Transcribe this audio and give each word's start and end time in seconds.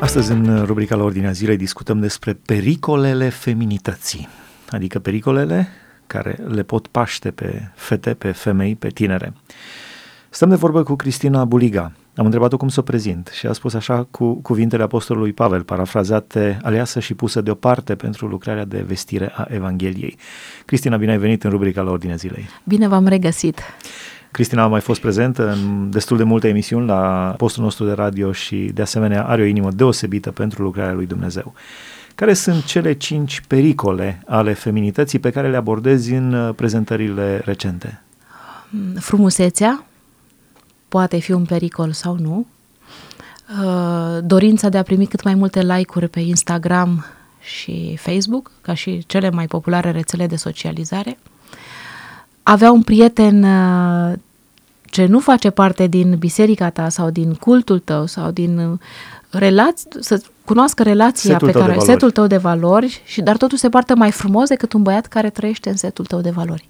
Astăzi, 0.00 0.30
în 0.30 0.64
rubrica 0.64 0.96
la 0.96 1.02
Ordinea 1.02 1.32
Zilei, 1.32 1.56
discutăm 1.56 2.00
despre 2.00 2.32
pericolele 2.46 3.28
feminității, 3.28 4.28
adică 4.70 4.98
pericolele 4.98 5.68
care 6.06 6.38
le 6.48 6.62
pot 6.62 6.86
paște 6.86 7.30
pe 7.30 7.70
fete, 7.74 8.14
pe 8.14 8.32
femei, 8.32 8.76
pe 8.76 8.88
tinere. 8.88 9.32
Stăm 10.30 10.48
de 10.48 10.54
vorbă 10.54 10.82
cu 10.82 10.94
Cristina 10.94 11.44
Buliga. 11.44 11.92
Am 12.16 12.24
întrebat-o 12.24 12.56
cum 12.56 12.68
să 12.68 12.80
o 12.80 12.82
prezint 12.82 13.30
și 13.32 13.46
a 13.46 13.52
spus 13.52 13.74
așa 13.74 14.06
cu 14.10 14.34
cuvintele 14.34 14.82
Apostolului 14.82 15.32
Pavel, 15.32 15.62
parafrazate, 15.62 16.58
aleasă 16.62 17.00
și 17.00 17.14
pusă 17.14 17.40
deoparte 17.40 17.94
pentru 17.94 18.26
lucrarea 18.26 18.64
de 18.64 18.84
vestire 18.86 19.32
a 19.34 19.46
Evangheliei. 19.48 20.16
Cristina, 20.64 20.96
bine 20.96 21.10
ai 21.10 21.18
venit 21.18 21.44
în 21.44 21.50
rubrica 21.50 21.82
la 21.82 21.90
Ordinea 21.90 22.16
Zilei. 22.16 22.48
Bine 22.64 22.88
v-am 22.88 23.06
regăsit. 23.06 23.60
Cristina 24.30 24.62
a 24.62 24.66
mai 24.66 24.80
fost 24.80 25.00
prezentă 25.00 25.50
în 25.50 25.90
destul 25.90 26.16
de 26.16 26.22
multe 26.22 26.48
emisiuni 26.48 26.86
la 26.86 27.34
postul 27.36 27.62
nostru 27.62 27.84
de 27.84 27.92
radio 27.92 28.32
și 28.32 28.56
de 28.56 28.82
asemenea 28.82 29.24
are 29.24 29.42
o 29.42 29.44
inimă 29.44 29.70
deosebită 29.70 30.30
pentru 30.30 30.62
lucrarea 30.62 30.92
lui 30.92 31.06
Dumnezeu. 31.06 31.54
Care 32.14 32.34
sunt 32.34 32.64
cele 32.64 32.92
cinci 32.92 33.42
pericole 33.46 34.22
ale 34.26 34.52
feminității 34.52 35.18
pe 35.18 35.30
care 35.30 35.50
le 35.50 35.56
abordezi 35.56 36.12
în 36.12 36.32
uh, 36.32 36.54
prezentările 36.54 37.42
recente? 37.44 38.02
Frumusețea 38.98 39.84
poate 40.88 41.18
fi 41.18 41.32
un 41.32 41.44
pericol 41.44 41.92
sau 41.92 42.16
nu. 42.20 42.46
Uh, 43.64 44.18
dorința 44.24 44.68
de 44.68 44.78
a 44.78 44.82
primi 44.82 45.06
cât 45.06 45.22
mai 45.22 45.34
multe 45.34 45.62
like-uri 45.62 46.08
pe 46.08 46.20
Instagram 46.20 47.04
și 47.40 47.96
Facebook, 48.00 48.50
ca 48.60 48.74
și 48.74 49.04
cele 49.06 49.30
mai 49.30 49.46
populare 49.46 49.90
rețele 49.90 50.26
de 50.26 50.36
socializare. 50.36 51.18
Avea 52.50 52.70
un 52.70 52.82
prieten 52.82 53.42
uh, 53.42 54.12
ce 54.84 55.06
nu 55.06 55.18
face 55.18 55.50
parte 55.50 55.86
din 55.86 56.16
biserica 56.18 56.70
ta 56.70 56.88
sau 56.88 57.10
din 57.10 57.34
cultul 57.34 57.78
tău 57.78 58.06
sau 58.06 58.30
din 58.30 58.80
relați, 59.30 59.86
să 60.00 60.22
cunoască 60.44 60.82
relația 60.82 61.32
setul 61.32 61.46
pe 61.46 61.58
care, 61.58 61.78
setul 61.78 62.10
tău 62.10 62.26
de 62.26 62.36
valori, 62.36 63.02
și 63.04 63.20
dar 63.20 63.36
totul 63.36 63.58
se 63.58 63.68
poartă 63.68 63.94
mai 63.94 64.10
frumos 64.10 64.48
decât 64.48 64.72
un 64.72 64.82
băiat 64.82 65.06
care 65.06 65.30
trăiește 65.30 65.68
în 65.68 65.76
setul 65.76 66.04
tău 66.04 66.20
de 66.20 66.30
valori. 66.30 66.68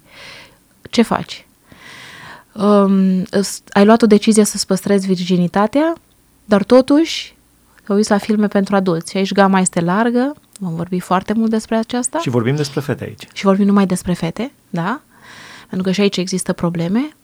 Ce 0.89 1.01
faci? 1.01 1.47
Um, 2.53 3.23
ai 3.71 3.85
luat 3.85 4.01
o 4.01 4.07
decizie 4.07 4.43
să-ți 4.43 4.65
păstrezi 4.65 5.07
virginitatea, 5.07 5.93
dar 6.45 6.63
totuși 6.63 7.35
te 7.83 7.93
uiți 7.93 8.11
la 8.11 8.17
filme 8.17 8.47
pentru 8.47 8.75
adulți. 8.75 9.11
Și 9.11 9.17
aici 9.17 9.31
gama 9.31 9.59
este 9.59 9.81
largă, 9.81 10.35
vom 10.59 10.75
vorbi 10.75 10.99
foarte 10.99 11.33
mult 11.33 11.49
despre 11.49 11.75
aceasta. 11.75 12.19
Și 12.19 12.29
vorbim 12.29 12.55
despre 12.55 12.79
fete 12.79 13.03
aici. 13.03 13.27
Și 13.33 13.43
vorbim 13.43 13.65
numai 13.65 13.85
despre 13.85 14.13
fete, 14.13 14.51
da? 14.69 15.01
Pentru 15.69 15.87
că 15.87 15.91
și 15.91 16.01
aici 16.01 16.17
există 16.17 16.53
probleme. 16.53 17.15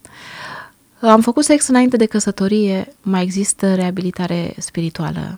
Am 0.99 1.21
făcut 1.21 1.43
sex 1.43 1.67
înainte 1.67 1.97
de 1.97 2.05
căsătorie, 2.05 2.93
mai 3.01 3.23
există 3.23 3.75
reabilitare 3.75 4.53
spirituală. 4.57 5.37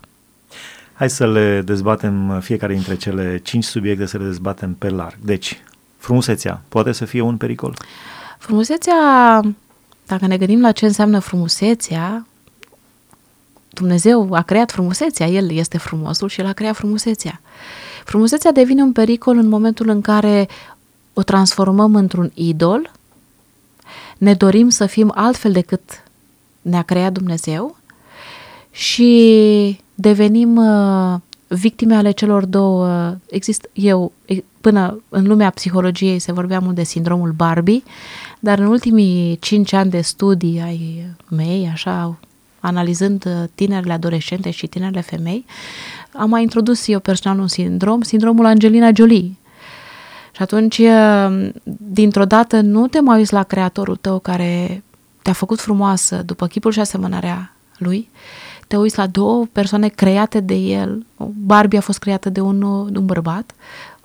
Hai 0.94 1.10
să 1.10 1.28
le 1.28 1.62
dezbatem 1.62 2.40
fiecare 2.40 2.74
dintre 2.74 2.96
cele 2.96 3.40
cinci 3.44 3.64
subiecte, 3.64 4.06
să 4.06 4.18
le 4.18 4.24
dezbatem 4.24 4.74
pe 4.74 4.90
larg. 4.90 5.18
Deci, 5.22 5.62
frumusețea 5.98 6.62
poate 6.70 6.92
să 6.92 7.06
fie 7.06 7.22
un 7.22 7.38
pericol? 7.38 7.78
Frumusețea, 8.38 8.96
dacă 10.06 10.28
ne 10.28 10.38
gândim 10.38 10.62
la 10.62 10.72
ce 10.72 10.86
înseamnă 10.86 11.20
frumusețea, 11.20 12.26
Dumnezeu 13.70 14.34
a 14.34 14.42
creat 14.42 14.72
frumusețea, 14.72 15.28
El 15.28 15.52
este 15.52 15.78
frumosul 15.78 16.30
și 16.30 16.40
El 16.40 16.46
a 16.46 16.54
creat 16.54 16.76
frumusețea. 16.76 17.42
Frumusețea 18.06 18.52
devine 18.52 18.82
un 18.82 18.92
pericol 18.92 19.38
în 19.38 19.48
momentul 19.48 19.90
în 19.90 20.02
care 20.02 20.48
o 21.14 21.24
transformăm 21.24 21.96
într-un 21.96 22.32
idol 22.34 22.92
ne 24.18 24.34
dorim 24.34 24.70
să 24.70 24.86
fim 24.86 25.12
altfel 25.16 25.52
decât 25.52 26.04
ne-a 26.62 26.82
creat 26.82 27.12
Dumnezeu 27.12 27.78
și 28.72 29.80
devenim 29.96 30.56
uh, 30.56 31.20
victime 31.48 31.96
ale 31.96 32.12
celor 32.12 32.46
două. 32.46 33.16
Există, 33.30 33.70
eu, 33.74 34.12
până 34.62 35.02
în 35.10 35.28
lumea 35.28 35.50
psihologiei 35.50 36.20
se 36.20 36.32
vorbea 36.32 36.60
mult 36.60 36.76
de 36.76 36.84
sindromul 36.84 37.32
Barbie, 37.32 37.84
dar 38.40 38.60
în 38.60 38.66
ultimii 38.66 39.38
cinci 39.40 39.74
ani 39.74 39.90
de 39.90 40.02
studii 40.02 40.62
ai 40.62 41.06
mei, 41.30 41.70
așa, 41.72 42.18
analizând 42.60 43.26
uh, 43.26 43.44
tinerile 43.56 43.94
adolescente 43.94 44.50
și 44.50 44.68
tinerile 44.68 45.02
femei, 45.02 45.46
am 46.12 46.30
mai 46.30 46.42
introdus 46.42 46.88
eu 46.88 47.00
personal 47.00 47.40
un 47.40 47.48
sindrom, 47.48 48.02
sindromul 48.02 48.46
Angelina 48.46 48.90
Jolie, 48.96 49.36
și 50.38 50.44
atunci, 50.44 50.82
dintr-o 51.78 52.26
dată, 52.26 52.62
nu 52.62 52.88
te 52.88 53.00
mai 53.00 53.18
uiți 53.18 53.34
la 53.34 53.44
creatorul 53.44 53.96
tău 53.96 54.20
care 54.20 54.84
te-a 55.22 55.34
făcut 55.34 55.60
frumoasă 55.60 56.22
după 56.26 56.48
chipul 56.48 56.72
și 56.72 56.80
asemănarea 56.80 57.54
lui, 57.78 58.10
te 58.68 58.78
uiți 58.78 58.98
la 58.98 59.08
două 59.08 59.46
persoane 59.52 59.88
create 59.88 60.40
de 60.40 60.54
el. 60.54 61.06
Barbie 61.46 61.78
a 61.78 61.82
fost 61.82 62.00
creată 62.00 62.30
de 62.30 62.40
un, 62.40 62.60
de 62.92 62.98
un 62.98 63.06
bărbat, 63.06 63.52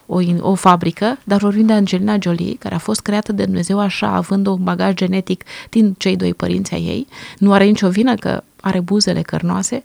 o, 0.06 0.20
o 0.41 0.54
fabrică, 0.54 1.19
dar 1.25 1.38
vorbim 1.38 1.66
de 1.66 1.72
Angelina 1.72 2.16
Jolie, 2.20 2.56
care 2.59 2.75
a 2.75 2.78
fost 2.78 3.00
creată 3.00 3.32
de 3.32 3.44
Dumnezeu 3.44 3.78
așa, 3.78 4.09
având 4.09 4.47
un 4.47 4.62
bagaj 4.62 4.94
genetic 4.94 5.44
din 5.70 5.94
cei 5.99 6.16
doi 6.16 6.34
părinți 6.34 6.75
ai 6.75 6.82
ei. 6.82 7.06
Nu 7.38 7.53
are 7.53 7.64
nicio 7.64 7.88
vină 7.88 8.14
că 8.14 8.43
are 8.62 8.80
buzele 8.80 9.22
cărnoase, 9.22 9.82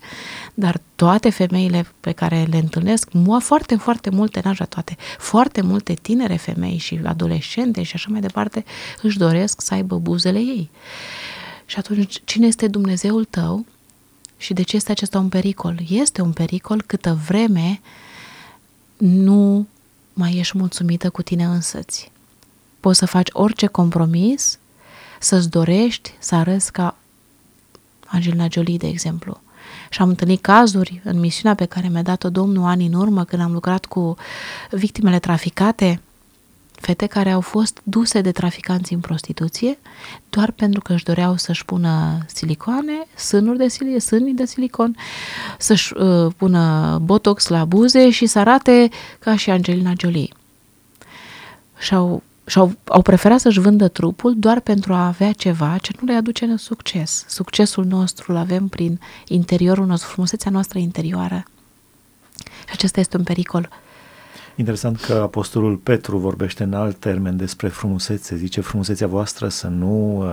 dar 0.54 0.82
toate 0.96 1.30
femeile 1.30 1.88
pe 2.00 2.12
care 2.12 2.48
le 2.50 2.58
întâlnesc, 2.58 3.12
mua 3.12 3.40
foarte, 3.40 3.76
foarte 3.76 4.10
multe, 4.10 4.42
n 4.46 4.66
toate, 4.70 4.96
foarte 5.18 5.62
multe 5.62 5.94
tinere 5.94 6.36
femei 6.36 6.78
și 6.78 7.00
adolescente 7.04 7.84
și 7.84 7.92
așa 7.96 8.08
mai 8.10 8.22
departe, 8.22 8.66
își 9.02 9.18
doresc 9.18 9.62
să 9.62 9.74
aibă 9.74 9.98
buzele 9.98 10.40
ei. 10.40 10.70
Și 11.66 11.78
atunci, 11.78 12.22
cine 12.24 12.48
este 12.48 12.68
Dumnezeul 12.68 13.26
tău 13.26 13.66
și 14.38 14.54
de 14.54 14.62
ce 14.62 14.76
este 14.76 14.92
acesta 14.92 15.20
un 15.20 15.30
pericol? 15.30 15.80
Este 15.90 16.22
un 16.22 16.32
pericol 16.32 16.84
câtă 16.86 17.20
vreme 17.28 17.82
nu 18.98 19.68
mai 20.14 20.38
ești 20.38 20.58
mulțumită 20.58 21.10
cu 21.10 21.22
tine 21.22 21.46
însăți. 21.46 22.12
Poți 22.80 23.00
să 23.00 23.06
faci 23.06 23.30
orice 23.32 23.66
compromis, 23.68 24.60
să-ți 25.20 25.50
dorești 25.50 26.14
să 26.20 26.36
arăți 26.36 26.72
ca 26.72 26.96
Angelina 28.08 28.48
Jolie, 28.52 28.78
de 28.78 28.88
exemplu. 28.88 29.42
Și 29.90 30.02
am 30.02 30.10
întâlnit 30.10 30.42
cazuri 30.42 31.02
în 31.04 31.20
misiunea 31.20 31.56
pe 31.56 31.66
care 31.66 31.88
mi-a 31.88 32.02
dat-o 32.02 32.30
Domnul 32.30 32.66
ani 32.66 32.86
în 32.86 32.94
urmă, 32.94 33.24
când 33.24 33.42
am 33.42 33.52
lucrat 33.52 33.86
cu 33.86 34.16
victimele 34.72 35.20
traficate, 35.20 36.02
fete 36.80 37.06
care 37.06 37.32
au 37.32 37.42
fost 37.42 37.80
duse 37.84 38.22
de 38.22 38.32
traficanți 38.32 38.94
în 38.94 39.00
prostituție 39.00 39.78
doar 40.30 40.52
pentru 40.52 40.82
că 40.82 40.94
își 40.94 41.04
doreau 41.04 41.36
să-și 41.38 41.66
pună 41.66 42.18
silicoane, 42.28 43.08
sânuri 43.16 43.58
de 43.58 43.68
silicon, 43.68 44.00
sânii 44.00 44.34
de 44.34 44.46
silicon, 44.46 44.96
să-și 45.58 45.94
uh, 45.94 46.34
pună 46.38 46.98
botox 47.04 47.48
la 47.48 47.66
buze 47.66 48.10
și 48.10 48.26
să 48.26 48.40
arate 48.40 48.90
ca 49.20 49.36
și 49.36 49.50
Angelina 49.50 49.94
Jolie. 49.98 50.30
Și-au 51.78 51.78
și 51.80 51.94
au, 51.94 52.24
au 52.86 53.02
preferat 53.02 53.40
să-și 53.40 53.60
vândă 53.60 53.88
trupul 53.88 54.36
doar 54.38 54.60
pentru 54.60 54.94
a 54.94 55.06
avea 55.06 55.32
ceva 55.32 55.78
ce 55.82 55.92
nu 56.00 56.08
le 56.08 56.14
aduce 56.14 56.46
în 56.46 56.58
succes. 56.58 57.26
Succesul 57.28 57.86
nostru 57.86 58.32
îl 58.32 58.38
avem 58.38 58.68
prin 58.68 59.00
interiorul 59.28 59.86
nostru, 59.86 60.10
frumusețea 60.10 60.52
noastră 60.52 60.80
interioară. 60.80 61.44
Și 62.38 62.74
acesta 62.74 63.00
este 63.00 63.18
un 63.18 63.24
pericol. 63.24 63.70
Interesant 64.56 65.00
că 65.00 65.14
Apostolul 65.14 65.76
Petru 65.76 66.18
vorbește 66.18 66.64
în 66.64 66.74
alt 66.74 66.96
termen 66.96 67.38
despre 67.38 67.68
frumusețe. 67.68 68.36
Zice 68.36 68.62
frumusețea 68.62 69.08
voastră 69.08 69.48
să 69.48 69.68
nu, 69.68 70.18
uh, 70.18 70.28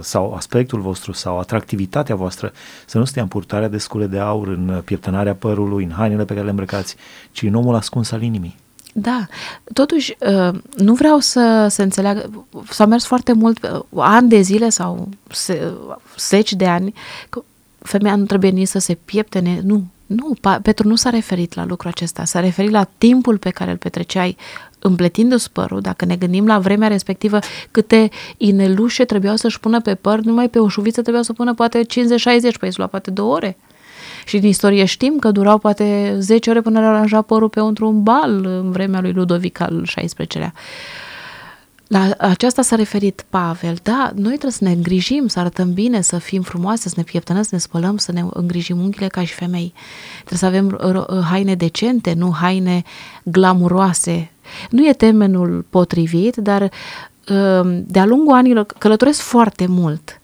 sau 0.00 0.34
aspectul 0.34 0.80
vostru, 0.80 1.12
sau 1.12 1.38
atractivitatea 1.38 2.14
voastră 2.14 2.52
să 2.86 2.98
nu 2.98 3.04
stea 3.04 3.22
în 3.22 3.28
purtarea 3.28 3.68
de 3.68 3.78
scule 3.78 4.06
de 4.06 4.18
aur, 4.18 4.48
în 4.48 4.82
pieptănarea 4.84 5.34
părului, 5.34 5.84
în 5.84 5.90
hainele 5.90 6.24
pe 6.24 6.32
care 6.32 6.44
le 6.44 6.50
îmbrăcați, 6.50 6.96
ci 7.30 7.42
în 7.42 7.54
omul 7.54 7.74
ascuns 7.74 8.10
al 8.10 8.22
inimii. 8.22 8.61
Da, 8.92 9.26
totuși 9.72 10.16
uh, 10.20 10.58
nu 10.76 10.94
vreau 10.94 11.18
să 11.18 11.66
se 11.70 11.82
înțeleagă, 11.82 12.44
s-a 12.70 12.86
mers 12.86 13.04
foarte 13.04 13.32
mult, 13.32 13.62
uh, 13.62 14.02
ani 14.02 14.28
de 14.28 14.40
zile 14.40 14.68
sau 14.68 15.08
se, 15.30 15.72
zeci 16.18 16.52
de 16.52 16.66
ani, 16.66 16.94
că 17.28 17.42
femeia 17.78 18.16
nu 18.16 18.24
trebuie 18.24 18.50
nici 18.50 18.68
să 18.68 18.78
se 18.78 18.98
pieptene, 19.04 19.60
nu, 19.64 19.84
nu, 20.06 20.36
Petru 20.62 20.88
nu 20.88 20.94
s-a 20.94 21.10
referit 21.10 21.54
la 21.54 21.64
lucrul 21.64 21.90
acesta, 21.90 22.24
s-a 22.24 22.40
referit 22.40 22.70
la 22.70 22.88
timpul 22.98 23.38
pe 23.38 23.50
care 23.50 23.70
îl 23.70 23.76
petreceai 23.76 24.36
împletindu-ți 24.78 25.52
părul, 25.52 25.80
dacă 25.80 26.04
ne 26.04 26.16
gândim 26.16 26.46
la 26.46 26.58
vremea 26.58 26.88
respectivă, 26.88 27.38
câte 27.70 28.10
inelușe 28.36 29.04
trebuiau 29.04 29.36
să-și 29.36 29.60
pună 29.60 29.80
pe 29.80 29.94
păr, 29.94 30.20
numai 30.20 30.48
pe 30.48 30.58
o 30.58 30.68
șuviță 30.68 31.00
trebuiau 31.00 31.24
să 31.24 31.32
pună 31.32 31.54
poate 31.54 31.84
50-60, 31.84 31.86
păi 32.58 32.70
lua 32.76 32.86
poate 32.86 33.10
două 33.10 33.34
ore. 33.34 33.56
Și 34.24 34.38
din 34.38 34.48
istorie 34.48 34.84
știm 34.84 35.18
că 35.18 35.30
durau 35.30 35.58
poate 35.58 36.16
10 36.18 36.50
ore 36.50 36.60
până 36.60 36.80
le 36.80 36.86
aranja 36.86 37.22
părul 37.22 37.48
pe 37.48 37.60
un 37.60 38.02
bal 38.02 38.44
în 38.44 38.70
vremea 38.70 39.00
lui 39.00 39.12
Ludovic 39.12 39.60
al 39.60 39.82
XVI-lea. 39.96 40.52
La 41.92 42.14
aceasta 42.18 42.62
s-a 42.62 42.76
referit 42.76 43.24
Pavel. 43.30 43.76
Da, 43.82 44.10
noi 44.14 44.30
trebuie 44.30 44.52
să 44.52 44.64
ne 44.64 44.70
îngrijim, 44.70 45.26
să 45.26 45.38
arătăm 45.38 45.72
bine, 45.72 46.00
să 46.00 46.18
fim 46.18 46.42
frumoase, 46.42 46.88
să 46.88 46.94
ne 46.96 47.02
pieptănăm, 47.02 47.42
să 47.42 47.48
ne 47.52 47.58
spălăm, 47.58 47.96
să 47.96 48.12
ne 48.12 48.24
îngrijim 48.32 48.78
unghiile 48.78 49.06
ca 49.06 49.24
și 49.24 49.34
femei. 49.34 49.72
Trebuie 50.24 50.38
să 50.38 50.46
avem 50.46 50.78
haine 51.30 51.54
decente, 51.54 52.14
nu 52.16 52.32
haine 52.32 52.82
glamuroase. 53.22 54.30
Nu 54.70 54.86
e 54.86 54.92
termenul 54.92 55.64
potrivit, 55.70 56.36
dar 56.36 56.70
ă, 57.28 57.62
de-a 57.86 58.04
lungul 58.04 58.34
anilor 58.34 58.66
călătoresc 58.78 59.20
foarte 59.20 59.66
mult 59.66 60.20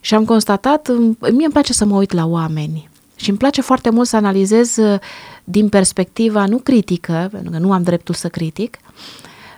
și 0.00 0.14
am 0.14 0.24
constatat, 0.24 0.88
mie 1.20 1.44
îmi 1.44 1.52
place 1.52 1.72
să 1.72 1.84
mă 1.84 1.96
uit 1.96 2.12
la 2.12 2.26
oameni 2.26 2.88
Și 3.16 3.28
îmi 3.28 3.38
place 3.38 3.60
foarte 3.60 3.90
mult 3.90 4.08
să 4.08 4.16
analizez 4.16 4.76
uh, 4.76 4.98
din 5.44 5.68
perspectiva 5.68 6.46
nu 6.46 6.58
critică, 6.58 7.28
pentru 7.32 7.50
că 7.50 7.58
nu 7.58 7.72
am 7.72 7.82
dreptul 7.82 8.14
să 8.14 8.28
critic, 8.28 8.78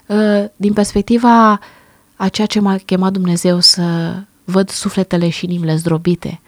uh, 0.07 0.45
din 0.57 0.73
perspectiva 0.73 1.61
a 2.17 2.29
ceea 2.29 2.47
ce 2.47 2.61
m-a 2.61 2.77
chemat 2.77 3.13
Dumnezeu 3.13 3.61
să 3.61 4.15
văd 4.45 4.71
sufletele 4.71 5.29
și 5.29 5.45
inimile 5.45 5.77
zdrobite. 5.77 6.41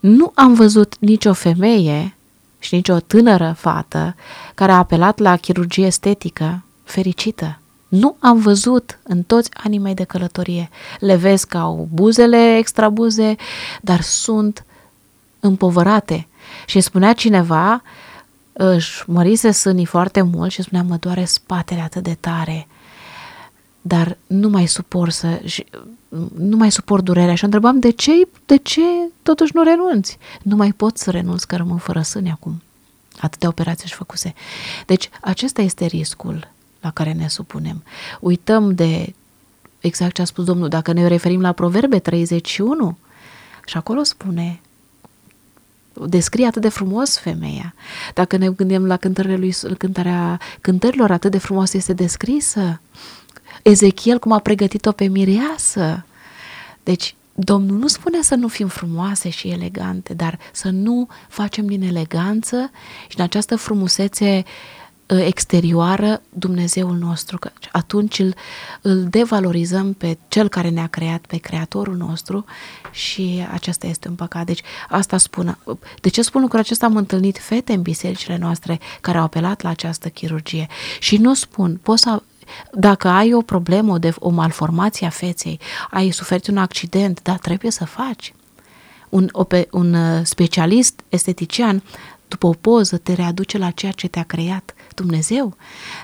Nu 0.00 0.32
am 0.34 0.54
văzut 0.54 0.96
nicio 0.98 1.32
femeie 1.32 2.16
și 2.58 2.74
nicio 2.74 2.98
tânără 2.98 3.54
fată 3.58 4.14
care 4.54 4.72
a 4.72 4.76
apelat 4.76 5.18
la 5.18 5.36
chirurgie 5.36 5.86
estetică 5.86 6.64
fericită. 6.84 7.60
Nu 7.88 8.16
am 8.18 8.38
văzut 8.38 8.98
în 9.02 9.22
toți 9.22 9.50
anii 9.54 9.78
mei 9.78 9.94
de 9.94 10.04
călătorie. 10.04 10.70
Le 10.98 11.16
vezi 11.16 11.46
că 11.46 11.58
au 11.58 11.88
buzele 11.92 12.56
extra 12.56 12.88
buze, 12.88 13.34
dar 13.80 14.00
sunt 14.00 14.64
împovărate. 15.40 16.26
Și 16.66 16.80
spunea 16.80 17.12
cineva, 17.12 17.82
își 18.52 19.10
mărise 19.10 19.50
sânii 19.50 19.84
foarte 19.84 20.22
mult 20.22 20.50
și 20.50 20.62
spunea, 20.62 20.84
mă 20.84 20.96
doare 20.96 21.24
spatele 21.24 21.80
atât 21.80 22.02
de 22.02 22.16
tare, 22.20 22.66
dar 23.80 24.16
nu 24.26 24.48
mai 24.48 24.66
suport 24.66 25.12
să, 25.12 25.40
nu 26.38 26.56
mai 26.56 26.70
suport 26.70 27.04
durerea. 27.04 27.34
Și 27.34 27.44
întrebam, 27.44 27.78
de 27.78 27.90
ce, 27.90 28.10
de 28.46 28.56
ce 28.56 28.80
totuși 29.22 29.52
nu 29.54 29.62
renunți? 29.62 30.18
Nu 30.42 30.56
mai 30.56 30.72
pot 30.72 30.98
să 30.98 31.10
renunț 31.10 31.42
că 31.42 31.56
rămân 31.56 31.76
fără 31.76 32.02
sâni 32.02 32.30
acum. 32.30 32.62
Atâtea 33.20 33.48
operații 33.48 33.84
își 33.84 33.94
făcuse. 33.94 34.34
Deci, 34.86 35.10
acesta 35.20 35.62
este 35.62 35.84
riscul 35.84 36.50
la 36.80 36.90
care 36.90 37.12
ne 37.12 37.28
supunem. 37.28 37.82
Uităm 38.20 38.74
de 38.74 39.14
exact 39.80 40.14
ce 40.14 40.22
a 40.22 40.24
spus 40.24 40.44
Domnul, 40.44 40.68
dacă 40.68 40.92
ne 40.92 41.06
referim 41.06 41.40
la 41.40 41.52
Proverbe 41.52 41.98
31, 41.98 42.98
și 43.66 43.76
acolo 43.76 44.02
spune, 44.02 44.60
descrie 46.06 46.46
atât 46.46 46.62
de 46.62 46.68
frumos 46.68 47.18
femeia. 47.18 47.74
Dacă 48.14 48.36
ne 48.36 48.50
gândim 48.50 48.86
la 48.86 48.96
cântările 48.96 49.36
lui, 49.36 49.54
cântarea 49.78 50.40
cântărilor 50.60 51.10
atât 51.10 51.30
de 51.30 51.38
frumos 51.38 51.72
este 51.72 51.92
descrisă, 51.92 52.80
Ezechiel 53.62 54.18
cum 54.18 54.32
a 54.32 54.38
pregătit-o 54.38 54.92
pe 54.92 55.06
mireasă. 55.06 56.04
Deci, 56.82 57.14
Domnul 57.38 57.78
nu 57.78 57.86
spune 57.86 58.22
să 58.22 58.34
nu 58.34 58.48
fim 58.48 58.68
frumoase 58.68 59.28
și 59.28 59.48
elegante, 59.48 60.14
dar 60.14 60.38
să 60.52 60.70
nu 60.70 61.08
facem 61.28 61.66
din 61.66 61.82
eleganță 61.82 62.70
și 63.08 63.14
din 63.14 63.24
această 63.24 63.56
frumusețe 63.56 64.44
ă, 64.44 64.44
exterioară 65.06 66.22
Dumnezeul 66.28 66.96
nostru, 66.96 67.38
că 67.38 67.50
atunci 67.72 68.18
îl, 68.18 68.34
îl 68.82 69.04
devalorizăm 69.04 69.92
pe 69.92 70.18
cel 70.28 70.48
care 70.48 70.68
ne-a 70.68 70.86
creat, 70.86 71.26
pe 71.26 71.36
creatorul 71.36 71.96
nostru 71.96 72.44
și 72.90 73.46
acesta 73.52 73.86
este 73.86 74.08
un 74.08 74.14
păcat. 74.14 74.46
Deci 74.46 74.62
asta 74.88 75.16
spun. 75.16 75.58
De 76.00 76.08
ce 76.08 76.22
spun 76.22 76.40
lucrul 76.40 76.60
acesta? 76.60 76.86
Am 76.86 76.96
întâlnit 76.96 77.38
fete 77.38 77.72
în 77.72 77.82
bisericile 77.82 78.36
noastre 78.36 78.80
care 79.00 79.18
au 79.18 79.24
apelat 79.24 79.62
la 79.62 79.68
această 79.68 80.08
chirurgie 80.08 80.66
și 80.98 81.16
nu 81.16 81.34
spun, 81.34 81.78
poți 81.82 82.02
să 82.02 82.22
dacă 82.72 83.08
ai 83.08 83.34
o 83.34 83.40
problemă, 83.40 83.98
de, 83.98 84.14
o 84.18 84.28
malformație 84.28 85.06
a 85.06 85.10
feței, 85.10 85.60
ai 85.90 86.10
suferit 86.10 86.46
un 86.46 86.56
accident, 86.56 87.22
da, 87.22 87.36
trebuie 87.36 87.70
să 87.70 87.84
faci. 87.84 88.34
Un, 89.08 89.28
un 89.70 89.94
uh, 89.94 90.20
specialist 90.24 91.00
estetician, 91.08 91.82
după 92.28 92.46
o 92.46 92.52
poză, 92.52 92.96
te 92.96 93.12
readuce 93.12 93.58
la 93.58 93.70
ceea 93.70 93.92
ce 93.92 94.08
te-a 94.08 94.22
creat 94.22 94.74
Dumnezeu. 94.94 95.56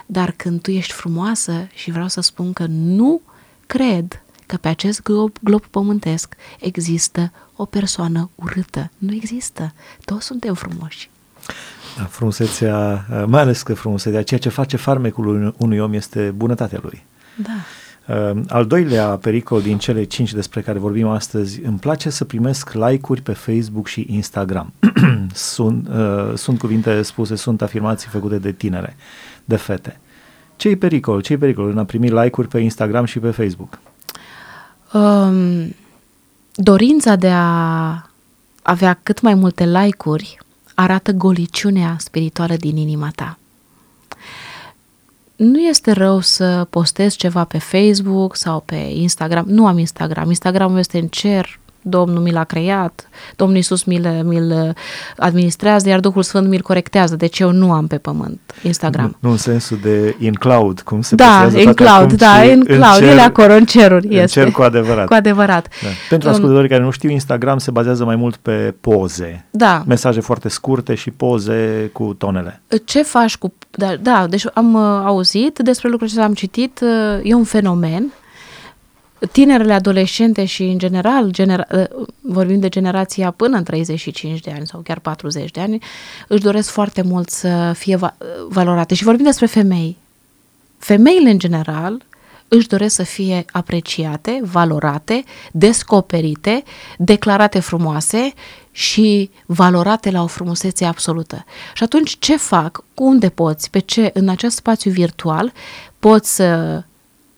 Dar 0.05 0.31
când 0.31 0.61
tu 0.61 0.71
ești 0.71 0.93
frumoasă 0.93 1.67
și 1.73 1.91
vreau 1.91 2.07
să 2.07 2.21
spun 2.21 2.53
că 2.53 2.65
nu 2.69 3.21
cred 3.65 4.21
că 4.45 4.57
pe 4.57 4.67
acest 4.67 5.01
glob, 5.01 5.35
glob 5.41 5.65
pământesc 5.65 6.35
există 6.59 7.31
o 7.55 7.65
persoană 7.65 8.29
urâtă. 8.35 8.91
Nu 8.97 9.13
există. 9.13 9.73
Toți 10.05 10.25
suntem 10.25 10.53
frumoși. 10.53 11.09
Da, 11.97 12.03
frumusețea, 12.03 13.05
mai 13.27 13.41
ales 13.41 13.61
că 13.61 13.73
frumusețea, 13.73 14.23
ceea 14.23 14.39
ce 14.39 14.49
face 14.49 14.77
farmecul 14.77 15.53
unui 15.57 15.79
om 15.79 15.93
este 15.93 16.33
bunătatea 16.35 16.79
lui. 16.81 17.05
Da. 17.35 17.51
Uh, 18.07 18.41
al 18.47 18.65
doilea 18.65 19.05
pericol 19.05 19.61
din 19.61 19.77
cele 19.77 20.03
cinci 20.03 20.33
despre 20.33 20.61
care 20.61 20.79
vorbim 20.79 21.07
astăzi, 21.07 21.61
îmi 21.61 21.77
place 21.77 22.09
să 22.09 22.25
primesc 22.25 22.73
like-uri 22.73 23.21
pe 23.21 23.33
Facebook 23.33 23.87
și 23.87 24.05
Instagram. 24.09 24.73
sunt, 25.33 25.87
uh, 25.87 26.33
sunt 26.35 26.59
cuvinte 26.59 27.01
spuse, 27.01 27.35
sunt 27.35 27.61
afirmații 27.61 28.09
făcute 28.09 28.37
de 28.37 28.51
tinere, 28.51 28.95
de 29.45 29.55
fete. 29.55 29.99
Ce-i 30.55 30.75
pericol? 30.75 31.21
Ce-i 31.21 31.37
pericol 31.37 31.69
în 31.69 31.77
a 31.77 31.83
primi 31.83 32.09
like-uri 32.09 32.47
pe 32.47 32.59
Instagram 32.59 33.05
și 33.05 33.19
pe 33.19 33.31
Facebook? 33.31 33.79
Um, 34.93 35.75
dorința 36.55 37.15
de 37.15 37.29
a 37.31 38.09
avea 38.61 38.99
cât 39.03 39.21
mai 39.21 39.33
multe 39.33 39.65
like-uri 39.65 40.37
arată 40.75 41.11
goliciunea 41.11 41.95
spirituală 41.99 42.55
din 42.55 42.77
inima 42.77 43.11
ta. 43.15 43.37
Nu 45.35 45.59
este 45.59 45.91
rău 45.91 46.19
să 46.19 46.67
postezi 46.69 47.17
ceva 47.17 47.43
pe 47.43 47.57
Facebook 47.57 48.35
sau 48.35 48.63
pe 48.65 48.75
Instagram. 48.75 49.45
Nu 49.47 49.67
am 49.67 49.77
Instagram. 49.77 50.27
Instagramul 50.27 50.77
este 50.77 50.99
în 50.99 51.07
cer, 51.07 51.59
Domnul 51.85 52.21
mi 52.21 52.31
l-a 52.31 52.43
creat, 52.43 53.09
Domnul 53.35 53.55
Iisus 53.55 53.83
mi-l, 53.83 54.21
mi-l 54.23 54.75
administrează, 55.17 55.89
iar 55.89 55.99
Duhul 55.99 56.23
Sfânt 56.23 56.47
mi-l 56.47 56.61
corectează. 56.61 57.15
Deci 57.15 57.39
eu 57.39 57.51
nu 57.51 57.71
am 57.71 57.87
pe 57.87 57.97
pământ 57.97 58.39
Instagram. 58.61 59.05
Nu, 59.05 59.15
nu 59.19 59.29
în 59.29 59.37
sensul 59.37 59.79
de 59.81 60.15
in 60.19 60.33
cloud, 60.33 60.81
cum 60.81 61.01
se 61.01 61.15
Da, 61.15 61.49
in 61.55 61.73
cloud, 61.73 62.13
da, 62.13 62.43
in 62.43 62.63
cloud, 62.63 62.97
cer, 62.97 63.07
ele 63.07 63.21
acolo, 63.21 63.53
în 63.53 63.65
ceruri 63.65 64.07
în 64.07 64.13
este. 64.13 64.39
cer 64.39 64.51
cu 64.51 64.61
adevărat. 64.61 65.07
Cu 65.07 65.13
adevărat. 65.13 65.67
Da. 65.81 65.89
Pentru 66.09 66.27
um, 66.27 66.33
ascultătorii 66.33 66.69
care 66.69 66.83
nu 66.83 66.89
știu, 66.89 67.09
Instagram 67.09 67.57
se 67.57 67.71
bazează 67.71 68.05
mai 68.05 68.15
mult 68.15 68.35
pe 68.35 68.73
poze. 68.81 69.45
Da. 69.49 69.83
Mesaje 69.87 70.19
foarte 70.19 70.49
scurte 70.49 70.95
și 70.95 71.11
poze 71.11 71.89
cu 71.93 72.13
tonele. 72.13 72.61
Ce 72.85 73.01
faci 73.01 73.37
cu... 73.37 73.53
Da, 73.77 73.95
da 73.95 74.27
deci 74.27 74.45
am 74.53 74.73
uh, 74.73 74.81
auzit 75.05 75.59
despre 75.59 75.89
lucruri 75.89 76.11
ce 76.11 76.21
am 76.21 76.33
citit, 76.33 76.79
uh, 76.83 77.19
e 77.23 77.33
un 77.33 77.43
fenomen 77.43 78.13
tinerele 79.31 79.73
adolescente 79.73 80.45
și 80.45 80.63
în 80.63 80.77
general, 80.77 81.31
genera- 81.31 81.67
ă, 81.71 81.87
vorbim 82.21 82.59
de 82.59 82.69
generația 82.69 83.31
până 83.31 83.57
în 83.57 83.63
35 83.63 84.39
de 84.39 84.51
ani 84.55 84.67
sau 84.67 84.79
chiar 84.79 84.99
40 84.99 85.51
de 85.51 85.59
ani, 85.59 85.79
își 86.27 86.41
doresc 86.41 86.69
foarte 86.69 87.01
mult 87.01 87.29
să 87.29 87.71
fie 87.77 87.95
va- 87.95 88.15
valorate. 88.49 88.93
Și 88.95 89.03
vorbim 89.03 89.25
despre 89.25 89.45
femei. 89.45 89.97
Femeile 90.77 91.29
în 91.29 91.39
general 91.39 92.03
își 92.47 92.67
doresc 92.67 92.95
să 92.95 93.03
fie 93.03 93.45
apreciate, 93.51 94.39
valorate, 94.43 95.23
descoperite, 95.51 96.63
declarate 96.97 97.59
frumoase 97.59 98.33
și 98.75 99.29
valorate 99.45 100.11
la 100.11 100.23
o 100.23 100.27
frumusețe 100.27 100.85
absolută. 100.85 101.45
Și 101.73 101.83
atunci 101.83 102.15
ce 102.19 102.37
fac? 102.37 102.83
Unde 102.93 103.29
poți? 103.29 103.69
Pe 103.69 103.79
ce? 103.79 104.11
În 104.13 104.29
acest 104.29 104.55
spațiu 104.55 104.91
virtual 104.91 105.53
poți 105.99 106.35
să 106.35 106.81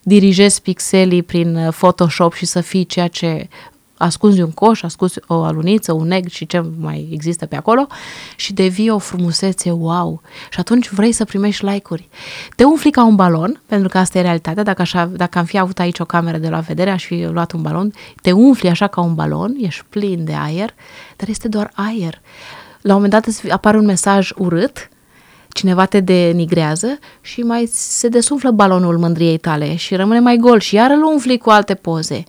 dirigezi 0.04 0.62
pixelii 0.62 1.24
prin 1.24 1.56
uh, 1.56 1.74
Photoshop 1.74 2.34
și 2.34 2.46
să 2.46 2.62
fii 2.62 2.86
ceea 2.86 3.08
ce 3.08 3.50
ascunzi 3.98 4.42
un 4.42 4.52
coș, 4.52 4.84
ascunzi 4.84 5.20
o 5.28 5.44
aluniță, 5.44 5.94
un 5.94 6.12
egg 6.12 6.28
și 6.28 6.46
ce 6.46 6.64
mai 6.80 7.10
există 7.12 7.46
pe 7.46 7.56
acolo 7.56 7.88
și 8.36 8.54
devii 8.54 8.90
o 8.90 8.98
frumusețe 8.98 9.72
wow. 9.72 10.22
Și 10.50 10.60
atunci 10.60 10.90
vrei 10.90 11.12
să 11.12 11.25
primești 11.25 11.66
like-uri. 11.66 12.10
Te 12.56 12.64
umfli 12.64 12.92
ca 12.92 13.04
un 13.04 13.16
balon, 13.16 13.62
pentru 13.66 13.90
că 13.90 13.98
asta 13.98 14.18
e 14.18 14.22
realitatea. 14.22 14.64
Dacă, 14.64 14.82
așa, 14.82 15.06
dacă 15.06 15.38
am 15.38 15.46
fi 15.46 15.60
avut 15.60 15.80
aici 15.80 16.00
o 16.00 16.06
cameră 16.06 16.38
de 16.38 16.50
la 16.50 16.60
vedere, 16.60 16.90
aș 16.90 17.06
fi 17.06 17.28
luat 17.32 17.52
un 17.52 17.62
balon. 17.62 17.94
Te 18.22 18.32
umfli 18.32 18.70
așa 18.70 18.88
ca 18.88 19.02
un 19.02 19.16
balon, 19.16 19.56
ești 19.60 19.84
plin 19.90 20.24
de 20.24 20.34
aer, 20.34 20.74
dar 21.16 21.30
este 21.30 21.48
doar 21.48 21.72
aer. 21.74 22.22
La 22.82 22.96
un 22.96 23.02
moment 23.02 23.24
dat 23.24 23.52
apare 23.52 23.78
un 23.78 23.86
mesaj 23.86 24.32
urât 24.36 24.90
cineva 25.56 25.86
te 25.86 26.00
denigrează 26.00 27.00
și 27.22 27.42
mai 27.42 27.66
se 27.72 28.08
desumflă 28.08 28.52
balonul 28.52 28.98
mândriei 28.98 29.38
tale 29.38 29.75
și 29.75 29.96
rămâne 29.96 30.20
mai 30.20 30.38
gol 30.38 30.60
și 30.60 30.75
iar 30.75 30.92
îl 30.92 31.04
umfli 31.04 31.38
cu 31.38 31.50
alte 31.50 31.74
poze. 31.74 32.24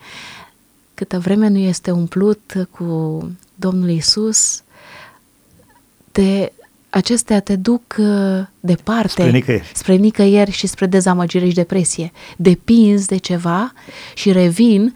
Câtă 0.96 1.18
vreme 1.18 1.48
nu 1.48 1.58
este 1.58 1.90
umplut 1.90 2.68
cu 2.70 3.30
Domnul 3.54 3.88
Isus, 3.88 4.62
te, 6.12 6.52
acestea 6.90 7.40
te 7.40 7.56
duc 7.56 7.82
uh, 7.98 8.46
departe, 8.60 9.08
spre 9.08 9.30
nicăieri. 9.30 9.72
spre 9.74 9.94
nicăieri 9.94 10.50
și 10.50 10.66
spre 10.66 10.86
dezamăgire 10.86 11.48
și 11.48 11.54
depresie. 11.54 12.12
Depinzi 12.36 13.06
de 13.06 13.16
ceva 13.16 13.72
și 14.14 14.32
revin, 14.32 14.94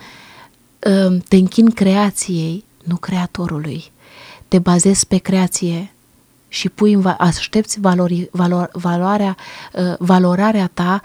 uh, 0.86 1.22
te 1.28 1.36
închin 1.36 1.70
creației, 1.70 2.64
nu 2.84 2.96
creatorului. 2.96 3.84
Te 4.48 4.58
bazezi 4.58 5.06
pe 5.06 5.16
creație, 5.16 5.92
și 6.48 6.68
pui 6.68 6.92
în, 6.92 7.14
aștepți 7.18 7.80
valori, 7.80 8.28
valor, 8.32 8.70
valoarea, 8.72 9.36
uh, 9.72 9.94
valorarea 9.98 10.70
ta 10.74 11.02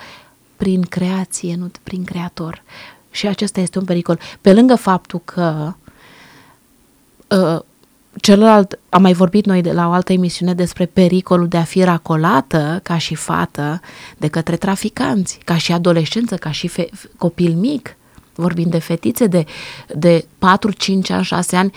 prin 0.55 0.81
creație, 0.81 1.55
nu 1.55 1.71
prin 1.83 2.03
creator. 2.03 2.63
Și 3.15 3.27
acesta 3.27 3.60
este 3.60 3.79
un 3.79 3.86
pericol. 3.86 4.19
Pe 4.41 4.53
lângă 4.53 4.75
faptul 4.75 5.22
că 5.25 5.74
uh, 7.27 7.60
celălalt, 8.15 8.79
am 8.89 9.01
mai 9.01 9.13
vorbit 9.13 9.45
noi 9.45 9.62
de 9.62 9.72
la 9.72 9.88
o 9.88 9.91
altă 9.91 10.13
emisiune 10.13 10.53
despre 10.53 10.86
pericolul 10.86 11.48
de 11.48 11.57
a 11.57 11.63
fi 11.63 11.84
racolată 11.84 12.79
ca 12.84 12.98
și 12.98 13.15
fată 13.15 13.81
de 14.17 14.27
către 14.27 14.55
traficanți, 14.55 15.39
ca 15.43 15.57
și 15.57 15.72
adolescență, 15.72 16.36
ca 16.36 16.51
și 16.51 16.67
fe, 16.67 16.89
copil 17.17 17.53
mic, 17.53 17.95
vorbim 18.34 18.69
de 18.69 18.79
fetițe 18.79 19.27
de, 19.27 19.45
de 19.95 20.25
4, 20.38 20.72
5 20.72 21.10
ani, 21.10 21.24
6 21.24 21.55
ani, 21.55 21.72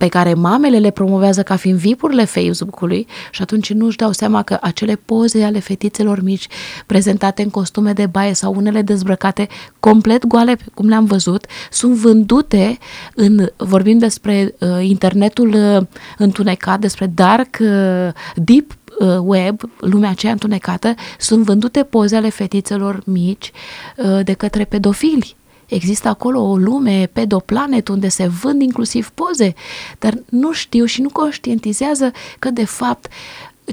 pe 0.00 0.08
care 0.08 0.34
mamele 0.34 0.78
le 0.78 0.90
promovează 0.90 1.42
ca 1.42 1.56
fiind 1.56 1.78
vipurile 1.78 2.24
Facebook-ului 2.24 3.06
și 3.30 3.42
atunci 3.42 3.72
nu 3.72 3.86
își 3.86 3.96
dau 3.96 4.12
seama 4.12 4.42
că 4.42 4.58
acele 4.60 5.00
poze 5.04 5.44
ale 5.44 5.58
fetițelor 5.58 6.22
mici 6.22 6.46
prezentate 6.86 7.42
în 7.42 7.50
costume 7.50 7.92
de 7.92 8.06
baie 8.06 8.32
sau 8.32 8.54
unele 8.54 8.82
dezbrăcate 8.82 9.48
complet 9.80 10.26
goale, 10.26 10.56
cum 10.74 10.88
le-am 10.88 11.04
văzut, 11.04 11.46
sunt 11.70 11.94
vândute 11.94 12.78
în, 13.14 13.46
vorbim 13.56 13.98
despre 13.98 14.54
uh, 14.58 14.68
internetul 14.80 15.48
uh, 15.48 15.86
întunecat, 16.18 16.80
despre 16.80 17.06
dark, 17.06 17.58
uh, 17.60 18.08
deep 18.34 18.72
uh, 18.98 19.18
web, 19.22 19.60
lumea 19.80 20.10
aceea 20.10 20.32
întunecată, 20.32 20.94
sunt 21.18 21.44
vândute 21.44 21.82
poze 21.82 22.16
ale 22.16 22.28
fetițelor 22.28 23.02
mici 23.04 23.52
uh, 23.96 24.24
de 24.24 24.32
către 24.32 24.64
pedofili 24.64 25.36
Există 25.70 26.08
acolo 26.08 26.40
o 26.40 26.56
lume 26.56 27.10
pedoplanet 27.12 27.88
unde 27.88 28.08
se 28.08 28.26
vând 28.26 28.62
inclusiv 28.62 29.10
poze, 29.14 29.54
dar 29.98 30.18
nu 30.28 30.52
știu 30.52 30.84
și 30.84 31.00
nu 31.00 31.08
conștientizează 31.08 32.10
că 32.38 32.50
de 32.50 32.64
fapt 32.64 33.12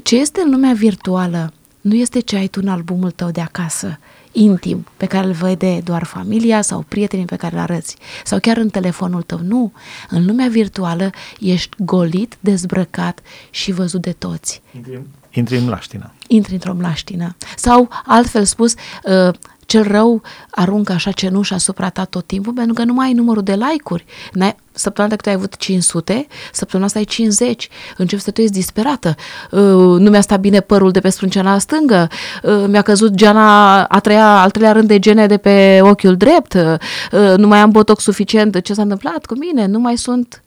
ce 0.02 0.16
este 0.16 0.40
în 0.40 0.50
lumea 0.50 0.72
virtuală 0.72 1.52
nu 1.80 1.94
este 1.94 2.20
ce 2.20 2.36
ai 2.36 2.46
tu 2.46 2.60
în 2.62 2.68
albumul 2.68 3.10
tău 3.10 3.30
de 3.30 3.40
acasă, 3.40 3.98
intim, 4.32 4.86
pe 4.96 5.06
care 5.06 5.26
îl 5.26 5.32
vede 5.32 5.80
doar 5.84 6.04
familia 6.04 6.62
sau 6.62 6.84
prietenii 6.88 7.24
pe 7.24 7.36
care 7.36 7.54
îl 7.54 7.60
arăți, 7.60 7.96
sau 8.24 8.38
chiar 8.38 8.56
în 8.56 8.68
telefonul 8.68 9.22
tău. 9.22 9.38
Nu, 9.38 9.72
în 10.08 10.26
lumea 10.26 10.48
virtuală 10.48 11.10
ești 11.40 11.76
golit, 11.78 12.36
dezbrăcat 12.40 13.20
și 13.50 13.72
văzut 13.72 14.00
de 14.00 14.12
toți. 14.12 14.62
Intri 15.30 15.56
în 15.56 15.64
mlaștină. 15.64 16.12
Intri 16.26 16.52
într-o 16.52 16.74
mlaștină. 16.74 17.36
Sau, 17.56 17.88
altfel 18.04 18.44
spus, 18.44 18.74
uh, 19.04 19.34
cel 19.68 19.82
rău 19.82 20.22
aruncă 20.50 20.92
așa 20.92 21.10
cenușa 21.10 21.54
asupra 21.54 21.88
ta 21.88 22.04
tot 22.04 22.26
timpul 22.26 22.52
pentru 22.52 22.74
că 22.74 22.84
nu 22.84 22.92
mai 22.92 23.06
ai 23.06 23.12
numărul 23.12 23.42
de 23.42 23.52
like-uri. 23.52 24.04
N-ai, 24.32 24.56
săptămâna 24.72 25.14
trecută 25.14 25.28
ai 25.28 25.34
avut 25.34 25.56
500, 25.56 26.26
săptămâna 26.52 26.86
asta 26.86 26.98
ai 26.98 27.04
50. 27.04 27.68
Începi 27.96 28.22
să 28.22 28.30
te 28.30 28.40
uiți 28.40 28.52
disperată. 28.52 29.14
Uh, 29.50 29.60
nu 29.98 30.10
mi-a 30.10 30.20
stat 30.20 30.40
bine 30.40 30.60
părul 30.60 30.90
de 30.90 31.00
pe 31.00 31.08
sprânceana 31.08 31.58
stângă. 31.58 32.08
Uh, 32.42 32.64
mi-a 32.68 32.82
căzut 32.82 33.14
geana 33.14 33.82
a 33.84 34.00
treia, 34.00 34.40
al 34.40 34.50
treilea 34.50 34.72
rând 34.72 34.88
de 34.88 34.98
gene 34.98 35.26
de 35.26 35.36
pe 35.36 35.80
ochiul 35.82 36.16
drept. 36.16 36.54
Uh, 36.54 37.36
nu 37.36 37.46
mai 37.46 37.58
am 37.58 37.70
botox 37.70 38.02
suficient. 38.02 38.60
Ce 38.60 38.74
s-a 38.74 38.82
întâmplat 38.82 39.26
cu 39.26 39.38
mine? 39.38 39.66
Nu 39.66 39.78
mai 39.78 39.96
sunt 39.96 40.42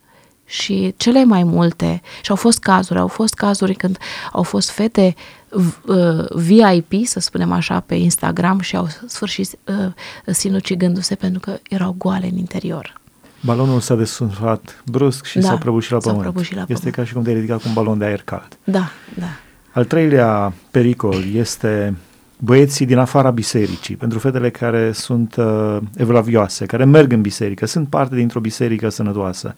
și 0.51 0.93
cele 0.97 1.23
mai 1.23 1.43
multe, 1.43 2.01
și 2.21 2.29
au 2.29 2.35
fost 2.35 2.59
cazuri, 2.59 2.99
au 2.99 3.07
fost 3.07 3.33
cazuri 3.33 3.73
când 3.73 3.97
au 4.31 4.43
fost 4.43 4.69
fete 4.69 5.15
uh, 5.49 6.25
VIP, 6.35 7.05
să 7.05 7.19
spunem 7.19 7.51
așa, 7.51 7.79
pe 7.79 7.95
Instagram 7.95 8.59
și 8.59 8.75
au 8.75 8.87
sfârșit 9.05 9.57
uh, 9.65 10.33
sinucigându-se 10.33 11.15
pentru 11.15 11.39
că 11.39 11.57
erau 11.69 11.95
goale 11.97 12.27
în 12.31 12.37
interior. 12.37 12.99
Balonul 13.41 13.79
s-a 13.79 13.95
desunfat 13.95 14.83
brusc 14.85 15.25
și 15.25 15.39
da, 15.39 15.47
s-a 15.47 15.55
prăbușit 15.55 15.91
la 15.91 15.97
pământ. 15.97 16.21
Prăbușit 16.21 16.55
la 16.55 16.61
este 16.61 16.73
pământ. 16.73 16.95
ca 16.95 17.03
și 17.03 17.13
cum 17.13 17.23
te 17.23 17.31
ridica 17.31 17.55
cu 17.55 17.63
un 17.65 17.73
balon 17.73 17.97
de 17.97 18.05
aer 18.05 18.21
cald. 18.21 18.57
Da, 18.63 18.91
da. 19.17 19.27
Al 19.71 19.85
treilea 19.85 20.53
pericol 20.71 21.23
este 21.33 21.95
băieții 22.37 22.85
din 22.85 22.97
afara 22.97 23.31
bisericii, 23.31 23.95
pentru 23.95 24.19
fetele 24.19 24.49
care 24.49 24.91
sunt 24.91 25.35
uh, 25.35 25.77
evlavioase, 25.95 26.65
care 26.65 26.85
merg 26.85 27.11
în 27.11 27.21
biserică, 27.21 27.65
sunt 27.65 27.87
parte 27.87 28.15
dintr-o 28.15 28.39
biserică 28.39 28.89
sănătoasă. 28.89 29.55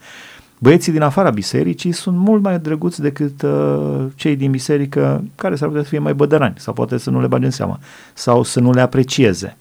Băieții 0.64 0.92
din 0.92 1.02
afara 1.02 1.30
bisericii 1.30 1.92
sunt 1.92 2.16
mult 2.16 2.42
mai 2.42 2.58
drăguți 2.58 3.00
decât 3.00 3.42
uh, 3.42 4.04
cei 4.14 4.36
din 4.36 4.50
biserică 4.50 5.24
care 5.34 5.56
s-ar 5.56 5.68
putea 5.68 5.82
să 5.82 5.88
fie 5.88 5.98
mai 5.98 6.14
bădărani 6.14 6.54
sau 6.58 6.72
poate 6.72 6.98
să 6.98 7.10
nu 7.10 7.20
le 7.20 7.26
bage 7.26 7.44
în 7.44 7.50
seama 7.50 7.78
sau 8.14 8.42
să 8.42 8.60
nu 8.60 8.72
le 8.72 8.80
aprecieze. 8.80 9.56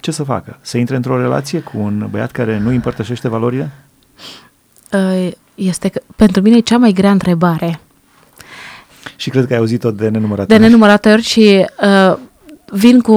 Ce 0.00 0.10
să 0.10 0.22
facă? 0.22 0.58
Să 0.60 0.78
intre 0.78 0.96
într-o 0.96 1.20
relație 1.20 1.60
cu 1.60 1.78
un 1.78 2.06
băiat 2.10 2.30
care 2.30 2.58
nu 2.58 2.68
împărtășește 2.68 3.28
valorile? 3.28 3.70
Uh, 4.92 5.30
este 5.54 5.88
că, 5.88 6.00
pentru 6.16 6.40
mine 6.42 6.56
e 6.56 6.60
cea 6.60 6.78
mai 6.78 6.92
grea 6.92 7.10
întrebare. 7.10 7.80
Și 9.16 9.30
cred 9.30 9.46
că 9.46 9.52
ai 9.52 9.58
auzit-o 9.58 9.90
de 9.90 10.08
nenumărate 10.08 10.56
De 10.56 10.60
nenumărate 10.60 11.12
ori 11.12 11.22
și 11.22 11.66
uh, 11.82 12.16
vin 12.72 13.00
cu 13.00 13.14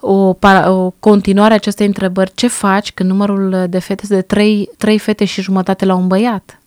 o, 0.00 0.36
o 0.66 0.90
continuare 1.00 1.52
a 1.52 1.56
acestei 1.56 1.86
întrebări. 1.86 2.32
Ce 2.34 2.48
faci 2.48 2.92
când 2.92 3.08
numărul 3.10 3.66
de 3.68 3.78
fete 3.78 4.02
este 4.02 4.14
de 4.14 4.22
trei, 4.22 4.70
trei 4.76 4.98
fete 4.98 5.24
și 5.24 5.42
jumătate 5.42 5.84
la 5.84 5.94
un 5.94 6.06
băiat? 6.06 6.58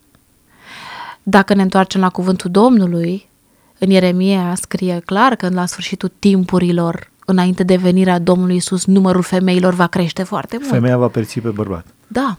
Dacă 1.23 1.53
ne 1.53 1.61
întoarcem 1.61 2.01
la 2.01 2.09
cuvântul 2.09 2.51
Domnului, 2.51 3.29
în 3.77 3.89
Ieremia 3.89 4.55
scrie 4.55 5.01
clar 5.05 5.35
că 5.35 5.49
la 5.49 5.65
sfârșitul 5.65 6.11
timpurilor, 6.19 7.11
înainte 7.25 7.63
de 7.63 7.75
venirea 7.75 8.19
Domnului 8.19 8.55
Isus, 8.55 8.85
numărul 8.85 9.21
femeilor 9.21 9.73
va 9.73 9.87
crește 9.87 10.23
foarte 10.23 10.57
mult. 10.59 10.71
Femeia 10.71 10.97
va 10.97 11.07
perțipe 11.07 11.49
bărbat. 11.49 11.85
Da. 12.07 12.37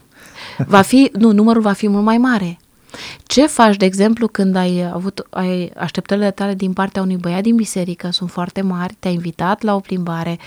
Va 0.66 0.80
fi, 0.80 1.10
nu, 1.18 1.32
numărul 1.32 1.62
va 1.62 1.72
fi 1.72 1.88
mult 1.88 2.04
mai 2.04 2.18
mare. 2.18 2.58
Ce 3.22 3.46
faci, 3.46 3.76
de 3.76 3.84
exemplu, 3.84 4.28
când 4.28 4.56
ai 4.56 4.90
avut 4.92 5.26
ai, 5.30 5.72
așteptările 5.76 6.30
tale 6.30 6.54
din 6.54 6.72
partea 6.72 7.02
unui 7.02 7.16
băiat 7.16 7.42
din 7.42 7.56
biserică 7.56 8.08
sunt 8.10 8.30
foarte 8.30 8.60
mari, 8.60 8.96
te-a 8.98 9.10
invitat 9.10 9.62
la 9.62 9.74
o 9.74 9.80
plimbare, 9.80 10.38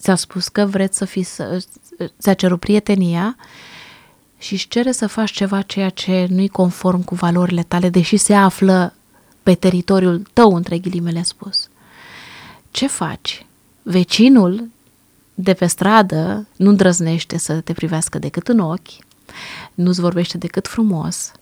ți-a 0.00 0.14
spus 0.14 0.48
că 0.48 0.64
vreți 0.64 0.96
să 0.96 1.04
fii, 1.04 1.26
ți-a 2.20 2.34
cerut 2.34 2.60
prietenia 2.60 3.36
și 4.38 4.52
își 4.52 4.68
cere 4.68 4.92
să 4.92 5.06
faci 5.06 5.30
ceva 5.30 5.62
ceea 5.62 5.90
ce 5.90 6.26
nu-i 6.30 6.48
conform 6.48 7.02
cu 7.04 7.14
valorile 7.14 7.62
tale, 7.62 7.88
deși 7.88 8.16
se 8.16 8.34
află 8.34 8.94
pe 9.42 9.54
teritoriul 9.54 10.26
tău, 10.32 10.54
între 10.54 10.78
ghilimele 10.78 11.22
spus. 11.22 11.68
Ce 12.70 12.86
faci? 12.86 13.46
Vecinul 13.82 14.68
de 15.34 15.54
pe 15.54 15.66
stradă 15.66 16.46
nu 16.56 16.68
îndrăznește 16.68 17.38
să 17.38 17.60
te 17.60 17.72
privească 17.72 18.18
decât 18.18 18.48
în 18.48 18.58
ochi, 18.58 18.90
nu-ți 19.74 20.00
vorbește 20.00 20.38
decât 20.38 20.66
frumos 20.66 21.32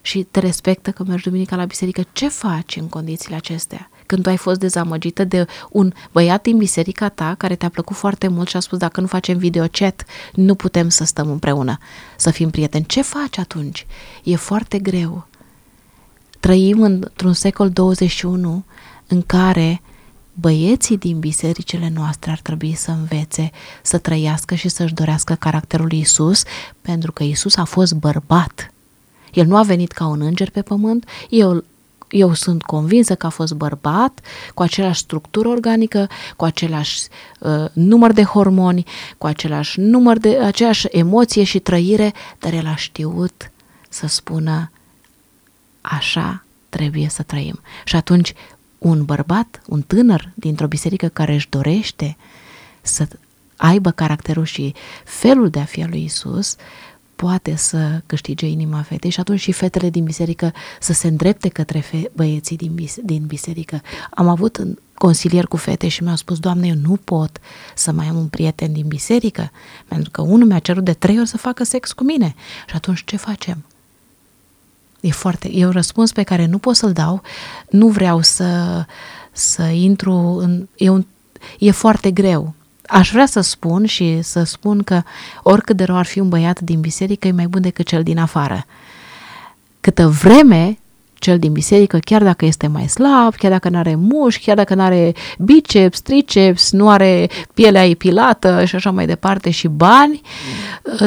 și 0.00 0.22
te 0.22 0.40
respectă 0.40 0.90
că 0.90 1.04
mergi 1.04 1.24
duminica 1.24 1.56
la 1.56 1.64
biserică. 1.64 2.04
Ce 2.12 2.28
faci 2.28 2.76
în 2.76 2.88
condițiile 2.88 3.36
acestea? 3.36 3.90
Când 4.06 4.22
tu 4.22 4.28
ai 4.28 4.36
fost 4.36 4.58
dezamăgită 4.58 5.24
de 5.24 5.46
un 5.70 5.92
băiat 6.12 6.42
din 6.42 6.56
biserica 6.56 7.08
ta 7.08 7.34
care 7.38 7.54
te-a 7.54 7.68
plăcut 7.68 7.96
foarte 7.96 8.28
mult 8.28 8.48
și 8.48 8.56
a 8.56 8.60
spus 8.60 8.78
dacă 8.78 9.00
nu 9.00 9.06
facem 9.06 9.38
videochat, 9.38 10.04
nu 10.34 10.54
putem 10.54 10.88
să 10.88 11.04
stăm 11.04 11.30
împreună, 11.30 11.78
să 12.16 12.30
fim 12.30 12.50
prieteni. 12.50 12.86
Ce 12.86 13.02
faci 13.02 13.38
atunci? 13.38 13.86
E 14.22 14.36
foarte 14.36 14.78
greu. 14.78 15.26
Trăim 16.40 16.82
într-un 16.82 17.32
secol 17.32 17.70
21 17.70 18.64
în 19.06 19.22
care 19.22 19.82
băieții 20.32 20.98
din 20.98 21.18
bisericile 21.18 21.92
noastre 21.94 22.30
ar 22.30 22.38
trebui 22.42 22.74
să 22.74 22.90
învețe 22.90 23.50
să 23.82 23.98
trăiască 23.98 24.54
și 24.54 24.68
să-și 24.68 24.94
dorească 24.94 25.34
caracterul 25.34 25.86
lui 25.86 25.98
Isus, 25.98 26.42
pentru 26.80 27.12
că 27.12 27.22
Isus 27.22 27.56
a 27.56 27.64
fost 27.64 27.94
bărbat. 27.94 28.72
El 29.32 29.46
nu 29.46 29.56
a 29.56 29.62
venit 29.62 29.92
ca 29.92 30.06
un 30.06 30.20
înger 30.20 30.50
pe 30.50 30.62
pământ, 30.62 31.08
el 31.30 31.64
eu 32.08 32.32
sunt 32.32 32.62
convinsă 32.62 33.14
că 33.14 33.26
a 33.26 33.28
fost 33.28 33.52
bărbat, 33.52 34.20
cu 34.54 34.62
același 34.62 35.00
structură 35.00 35.48
organică, 35.48 36.08
cu 36.36 36.44
același 36.44 37.00
uh, 37.38 37.64
număr 37.72 38.12
de 38.12 38.22
hormoni, 38.22 38.84
cu 39.18 39.26
același 39.26 39.80
număr 39.80 40.18
de 40.18 40.38
aceeași 40.38 40.86
emoție 40.90 41.44
și 41.44 41.58
trăire, 41.58 42.12
dar 42.38 42.52
el 42.52 42.66
a 42.66 42.76
știut 42.76 43.50
să 43.88 44.06
spună 44.06 44.70
așa 45.80 46.44
trebuie 46.68 47.08
să 47.08 47.22
trăim. 47.22 47.60
Și 47.84 47.96
atunci 47.96 48.34
un 48.78 49.04
bărbat, 49.04 49.62
un 49.66 49.82
tânăr 49.82 50.32
dintr-o 50.34 50.66
biserică 50.66 51.08
care 51.08 51.34
își 51.34 51.48
dorește 51.48 52.16
să 52.82 53.08
aibă 53.56 53.90
caracterul 53.90 54.44
și 54.44 54.74
felul 55.04 55.48
de 55.48 55.60
a 55.60 55.64
fi 55.64 55.82
al 55.82 55.88
lui 55.88 56.04
Isus, 56.04 56.56
poate 57.16 57.56
să 57.56 58.02
câștige 58.06 58.46
inima 58.46 58.82
fetei 58.82 59.10
și 59.10 59.20
atunci 59.20 59.40
și 59.40 59.52
fetele 59.52 59.90
din 59.90 60.04
biserică 60.04 60.52
să 60.80 60.92
se 60.92 61.06
îndrepte 61.06 61.48
către 61.48 61.80
fe- 61.80 62.10
băieții 62.12 62.56
din, 62.56 62.74
bis- 62.74 62.98
din 63.04 63.26
biserică. 63.26 63.80
Am 64.10 64.28
avut 64.28 64.66
consilier 64.94 65.46
cu 65.46 65.56
fete 65.56 65.88
și 65.88 66.02
mi-au 66.02 66.16
spus, 66.16 66.38
Doamne, 66.38 66.66
eu 66.66 66.74
nu 66.74 66.96
pot 67.04 67.38
să 67.74 67.92
mai 67.92 68.06
am 68.06 68.16
un 68.16 68.26
prieten 68.26 68.72
din 68.72 68.86
biserică, 68.86 69.50
pentru 69.88 70.10
că 70.10 70.22
unul 70.22 70.46
mi-a 70.46 70.58
cerut 70.58 70.84
de 70.84 70.92
trei 70.92 71.18
ori 71.18 71.28
să 71.28 71.36
facă 71.36 71.64
sex 71.64 71.92
cu 71.92 72.04
mine. 72.04 72.34
Și 72.66 72.74
atunci 72.74 73.04
ce 73.04 73.16
facem? 73.16 73.64
E 75.00 75.10
foarte, 75.10 75.50
e 75.52 75.64
un 75.66 75.72
răspuns 75.72 76.12
pe 76.12 76.22
care 76.22 76.46
nu 76.46 76.58
pot 76.58 76.76
să-l 76.76 76.92
dau, 76.92 77.22
nu 77.70 77.88
vreau 77.88 78.20
să, 78.20 78.84
să 79.32 79.62
intru 79.62 80.12
în, 80.12 80.68
e, 80.76 80.88
un, 80.88 81.06
e 81.58 81.70
foarte 81.70 82.10
greu 82.10 82.54
aș 82.86 83.10
vrea 83.10 83.26
să 83.26 83.40
spun 83.40 83.86
și 83.86 84.22
să 84.22 84.42
spun 84.42 84.82
că 84.82 85.02
oricât 85.42 85.76
de 85.76 85.84
rău 85.84 85.96
ar 85.96 86.06
fi 86.06 86.20
un 86.20 86.28
băiat 86.28 86.60
din 86.60 86.80
biserică, 86.80 87.28
e 87.28 87.32
mai 87.32 87.46
bun 87.46 87.60
decât 87.60 87.86
cel 87.86 88.02
din 88.02 88.18
afară. 88.18 88.66
Câtă 89.80 90.08
vreme 90.08 90.78
cel 91.14 91.38
din 91.38 91.52
biserică, 91.52 91.98
chiar 91.98 92.22
dacă 92.22 92.44
este 92.44 92.66
mai 92.66 92.88
slab, 92.88 93.34
chiar 93.34 93.50
dacă 93.50 93.68
nu 93.68 93.78
are 93.78 93.94
mușchi, 93.94 94.44
chiar 94.44 94.56
dacă 94.56 94.74
nu 94.74 94.82
are 94.82 95.14
biceps, 95.38 96.00
triceps, 96.00 96.70
nu 96.70 96.90
are 96.90 97.28
pielea 97.54 97.84
epilată 97.84 98.64
și 98.64 98.74
așa 98.74 98.90
mai 98.90 99.06
departe 99.06 99.50
și 99.50 99.68
bani, 99.68 100.20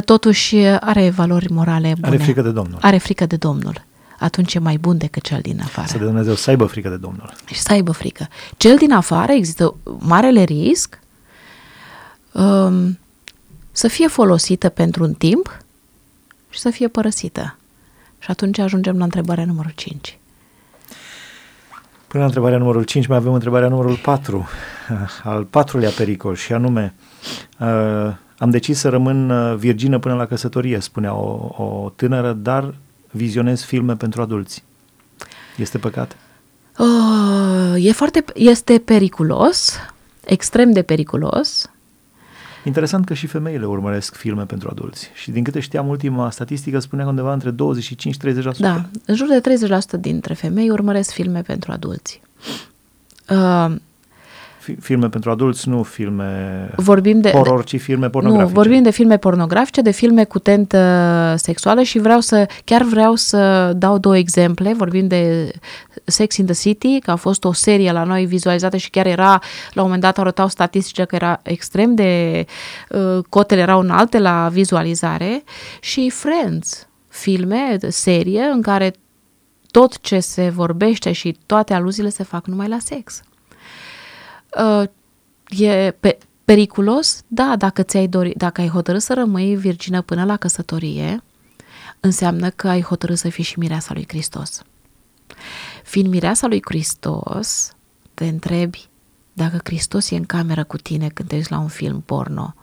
totuși 0.05 0.55
are 0.79 1.10
valori 1.10 1.51
morale 1.51 1.93
bune. 2.00 2.15
Are 2.15 2.17
frică 2.17 2.41
de 2.41 2.51
Domnul. 2.51 2.77
Are 2.81 2.98
frică 2.98 3.25
de 3.25 3.36
Domnul 3.36 3.86
atunci 4.19 4.53
e 4.53 4.60
mai 4.60 4.77
bun 4.77 4.98
decât 4.98 5.24
cel 5.24 5.39
din 5.41 5.60
afară. 5.63 5.88
Să 5.88 5.98
de 5.98 6.03
Dumnezeu 6.03 6.36
să 6.36 6.50
aibă 6.50 6.65
frică 6.65 6.89
de 6.89 6.96
Domnul. 6.96 7.34
Și 7.46 7.60
să 7.60 7.72
aibă 7.72 7.91
frică. 7.91 8.27
Cel 8.57 8.75
din 8.77 8.91
afară 8.91 9.31
există 9.31 9.75
marele 10.00 10.43
risc 10.43 11.00
um, 12.41 12.98
să 13.72 13.88
fie 13.88 14.08
folosită 14.08 14.70
pentru 14.70 15.03
un 15.03 15.13
timp 15.13 15.58
și 16.50 16.60
să 16.60 16.70
fie 16.70 16.88
părăsită. 16.88 17.58
Și 18.20 18.32
atunci 18.32 18.58
ajungem 18.58 18.98
la 18.98 19.03
întrebarea 19.03 19.46
numărul 19.46 19.72
5. 19.75 20.17
Până 22.08 22.20
la 22.20 22.25
întrebarea 22.25 22.58
numărul 22.58 22.84
5 22.84 23.08
mai 23.08 23.17
avem 23.17 23.34
întrebarea 23.34 23.67
numărul 23.67 23.96
4, 23.96 24.48
al 25.24 25.44
patrulea 25.44 25.89
pericol 25.89 26.36
și 26.36 26.53
anume 26.53 26.94
uh, 27.60 28.13
am 28.38 28.50
decis 28.50 28.79
să 28.79 28.89
rămân 28.89 29.29
uh, 29.29 29.56
virgină 29.56 30.00
până 30.00 30.15
la 30.15 30.25
căsătorie, 30.25 30.79
spunea 30.79 31.13
o, 31.13 31.63
o 31.63 31.91
tânără, 31.96 32.34
dar 32.34 32.74
vizionez 33.12 33.62
filme 33.62 33.96
pentru 33.96 34.22
adulți. 34.22 34.63
Este 35.58 35.77
păcat? 35.77 36.15
Uh, 36.77 37.86
e 37.86 37.91
foarte, 37.91 38.24
este 38.34 38.79
periculos, 38.79 39.77
extrem 40.25 40.72
de 40.72 40.82
periculos. 40.82 41.70
Interesant 42.67 43.05
că 43.05 43.13
și 43.13 43.27
femeile 43.27 43.65
urmăresc 43.65 44.15
filme 44.15 44.45
pentru 44.45 44.69
adulți. 44.71 45.09
Și 45.13 45.31
din 45.31 45.43
câte 45.43 45.59
știam, 45.59 45.88
ultima 45.88 46.29
statistică 46.29 46.79
spunea 46.79 47.07
undeva 47.07 47.33
între 47.33 47.51
25-30%. 47.51 47.55
Da, 48.57 48.86
în 49.05 49.15
jur 49.15 49.27
de 49.27 49.41
30% 49.97 50.00
dintre 50.00 50.33
femei 50.33 50.69
urmăresc 50.69 51.12
filme 51.12 51.41
pentru 51.41 51.71
adulți. 51.71 52.21
Uh, 53.29 53.75
filme 54.79 55.09
pentru 55.09 55.31
adulți, 55.31 55.69
nu 55.69 55.83
filme 55.83 56.69
vorbim 56.75 57.21
de, 57.21 57.29
horror, 57.29 57.63
ci 57.63 57.79
filme 57.79 58.09
pornografice. 58.09 58.53
Nu, 58.53 58.62
vorbim 58.62 58.83
de 58.83 58.89
filme 58.89 59.17
pornografice, 59.17 59.81
de 59.81 59.91
filme 59.91 60.24
cu 60.24 60.39
tentă 60.39 61.33
sexuală 61.38 61.81
și 61.81 62.00
vreau 62.00 62.19
să, 62.19 62.45
chiar 62.63 62.83
vreau 62.83 63.15
să 63.15 63.74
dau 63.75 63.97
două 63.97 64.17
exemple. 64.17 64.74
Vorbim 64.74 65.07
de 65.07 65.51
Sex 66.03 66.38
in 66.38 66.45
the 66.45 66.53
City, 66.53 67.00
că 67.00 67.12
a 67.12 67.15
fost 67.15 67.43
o 67.43 67.53
serie 67.53 67.91
la 67.91 68.03
noi 68.03 68.25
vizualizată 68.25 68.77
și 68.77 68.89
chiar 68.89 69.05
era, 69.05 69.41
la 69.74 69.81
un 69.81 69.83
moment 69.83 70.01
dat 70.01 70.17
arătau 70.17 70.47
statistice 70.47 71.03
că 71.03 71.15
era 71.15 71.39
extrem 71.43 71.95
de, 71.95 72.45
uh, 72.89 73.24
cotele 73.29 73.62
erau 73.62 73.79
înalte 73.79 74.19
la 74.19 74.50
vizualizare 74.51 75.43
și 75.79 76.09
Friends, 76.09 76.88
filme, 77.07 77.77
serie 77.88 78.41
în 78.41 78.62
care 78.62 78.93
tot 79.71 80.00
ce 80.00 80.19
se 80.19 80.50
vorbește 80.50 81.12
și 81.12 81.38
toate 81.45 81.74
aluziile 81.74 82.09
se 82.09 82.24
fac 82.24 82.47
numai 82.47 82.67
la 82.67 82.77
sex. 82.79 83.21
Uh, 84.57 84.83
e 85.47 85.91
pe, 85.91 86.17
periculos? 86.45 87.21
Da, 87.27 87.55
dacă 87.55 87.83
ți-ai 87.83 88.07
dori, 88.07 88.33
dacă 88.37 88.61
ai 88.61 88.69
hotărât 88.69 89.01
să 89.01 89.13
rămâi 89.13 89.55
virgină 89.55 90.01
până 90.01 90.25
la 90.25 90.37
căsătorie, 90.37 91.23
înseamnă 91.99 92.49
că 92.49 92.67
ai 92.67 92.81
hotărât 92.81 93.17
să 93.17 93.29
fii 93.29 93.43
și 93.43 93.59
mireasa 93.59 93.93
lui 93.93 94.05
Hristos. 94.07 94.61
Fiind 95.83 96.09
mireasa 96.09 96.47
lui 96.47 96.61
Hristos, 96.65 97.75
te 98.13 98.27
întrebi 98.27 98.89
dacă 99.33 99.59
Hristos 99.63 100.09
e 100.09 100.15
în 100.15 100.25
cameră 100.25 100.63
cu 100.63 100.77
tine 100.77 101.09
când 101.09 101.29
te 101.29 101.35
uiți 101.35 101.51
la 101.51 101.59
un 101.59 101.67
film 101.67 102.01
porno, 102.01 102.55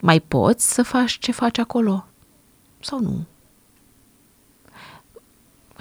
mai 0.00 0.20
poți 0.20 0.74
să 0.74 0.82
faci 0.82 1.18
ce 1.18 1.32
faci 1.32 1.58
acolo? 1.58 2.06
Sau 2.80 3.00
nu? 3.00 3.26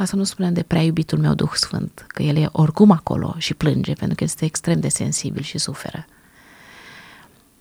Ca 0.02 0.08
să 0.08 0.16
nu 0.16 0.24
spunem 0.24 0.54
de 0.54 0.64
prea 0.64 0.82
iubitul 0.82 1.20
meu 1.20 1.34
Duh 1.34 1.52
Sfânt, 1.54 2.06
că 2.08 2.24
el 2.24 2.36
e 2.36 2.50
oricum 2.52 2.92
acolo 2.92 3.36
și 3.38 3.54
plânge 3.54 3.94
pentru 3.94 4.16
că 4.16 4.24
este 4.24 4.46
extrem 4.46 4.80
de 4.80 4.88
sensibil 4.88 5.42
și 5.42 5.58
suferă. 5.58 6.06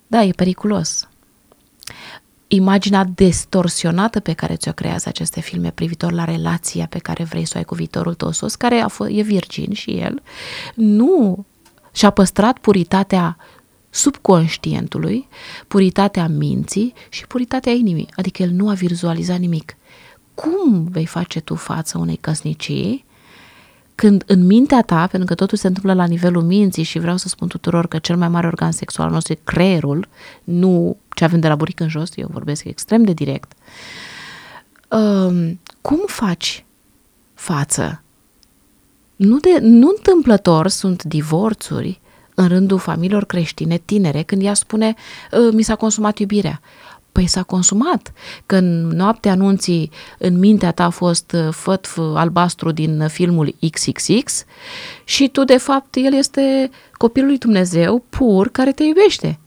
Da, 0.06 0.22
e 0.22 0.30
periculos. 0.30 1.08
Imaginea 2.48 3.04
distorsionată 3.04 4.20
pe 4.20 4.32
care 4.32 4.56
ți-o 4.56 4.72
creează 4.72 5.08
aceste 5.08 5.40
filme 5.40 5.70
privitor 5.70 6.12
la 6.12 6.24
relația 6.24 6.86
pe 6.86 6.98
care 6.98 7.24
vrei 7.24 7.44
să 7.44 7.52
o 7.54 7.58
ai 7.58 7.64
cu 7.64 7.74
viitorul 7.74 8.14
tău 8.14 8.30
sos, 8.30 8.54
care 8.54 8.80
a 8.80 8.88
fost, 8.88 9.10
e 9.12 9.22
virgin 9.22 9.72
și 9.72 9.90
el, 9.90 10.22
nu 10.74 11.46
și-a 11.92 12.10
păstrat 12.10 12.58
puritatea 12.58 13.36
subconștientului, 13.90 15.28
puritatea 15.68 16.28
minții 16.28 16.92
și 17.08 17.26
puritatea 17.26 17.72
inimii. 17.72 18.08
Adică 18.16 18.42
el 18.42 18.50
nu 18.50 18.68
a 18.68 18.72
vizualizat 18.72 19.38
nimic 19.38 19.74
cum 20.40 20.84
vei 20.90 21.06
face 21.06 21.40
tu 21.40 21.54
față 21.54 21.98
unei 21.98 22.16
căsnicii 22.16 23.04
când 23.94 24.22
în 24.26 24.46
mintea 24.46 24.82
ta, 24.82 25.06
pentru 25.06 25.28
că 25.28 25.34
totul 25.34 25.58
se 25.58 25.66
întâmplă 25.66 25.92
la 25.92 26.04
nivelul 26.04 26.42
minții 26.42 26.82
și 26.82 26.98
vreau 26.98 27.16
să 27.16 27.28
spun 27.28 27.48
tuturor 27.48 27.86
că 27.86 27.98
cel 27.98 28.16
mai 28.16 28.28
mare 28.28 28.46
organ 28.46 28.72
sexual 28.72 29.06
al 29.06 29.12
nostru 29.12 29.32
e 29.32 29.38
creierul, 29.44 30.08
nu 30.44 30.96
ce 31.14 31.24
avem 31.24 31.40
de 31.40 31.48
la 31.48 31.54
buric 31.54 31.80
în 31.80 31.88
jos, 31.88 32.10
eu 32.14 32.28
vorbesc 32.32 32.64
extrem 32.64 33.02
de 33.02 33.12
direct, 33.12 33.52
um, 34.88 35.60
cum 35.80 36.00
faci 36.06 36.64
față? 37.34 38.02
Nu, 39.16 39.38
de, 39.38 39.58
nu 39.60 39.92
întâmplător 39.96 40.68
sunt 40.68 41.02
divorțuri 41.02 42.00
în 42.34 42.48
rândul 42.48 42.78
familiilor 42.78 43.24
creștine 43.24 43.80
tinere 43.84 44.22
când 44.22 44.42
ea 44.42 44.54
spune 44.54 44.94
ă, 45.32 45.50
mi 45.52 45.62
s-a 45.62 45.74
consumat 45.74 46.18
iubirea. 46.18 46.60
Păi 47.20 47.28
s-a 47.28 47.42
consumat. 47.42 48.12
Că 48.46 48.56
în 48.56 48.88
noaptea 48.88 49.32
anunții 49.32 49.90
în 50.18 50.38
mintea 50.38 50.72
ta 50.72 50.84
a 50.84 50.90
fost 50.90 51.32
uh, 51.32 51.48
făt 51.52 51.86
albastru 52.14 52.70
din 52.70 53.08
filmul 53.08 53.54
XXX 53.70 54.44
și 55.04 55.28
tu 55.28 55.44
de 55.44 55.56
fapt 55.56 55.94
el 55.94 56.14
este 56.14 56.70
copilul 56.92 57.28
lui 57.28 57.38
Dumnezeu 57.38 58.04
pur 58.08 58.48
care 58.50 58.72
te 58.72 58.82
iubește 58.82 59.38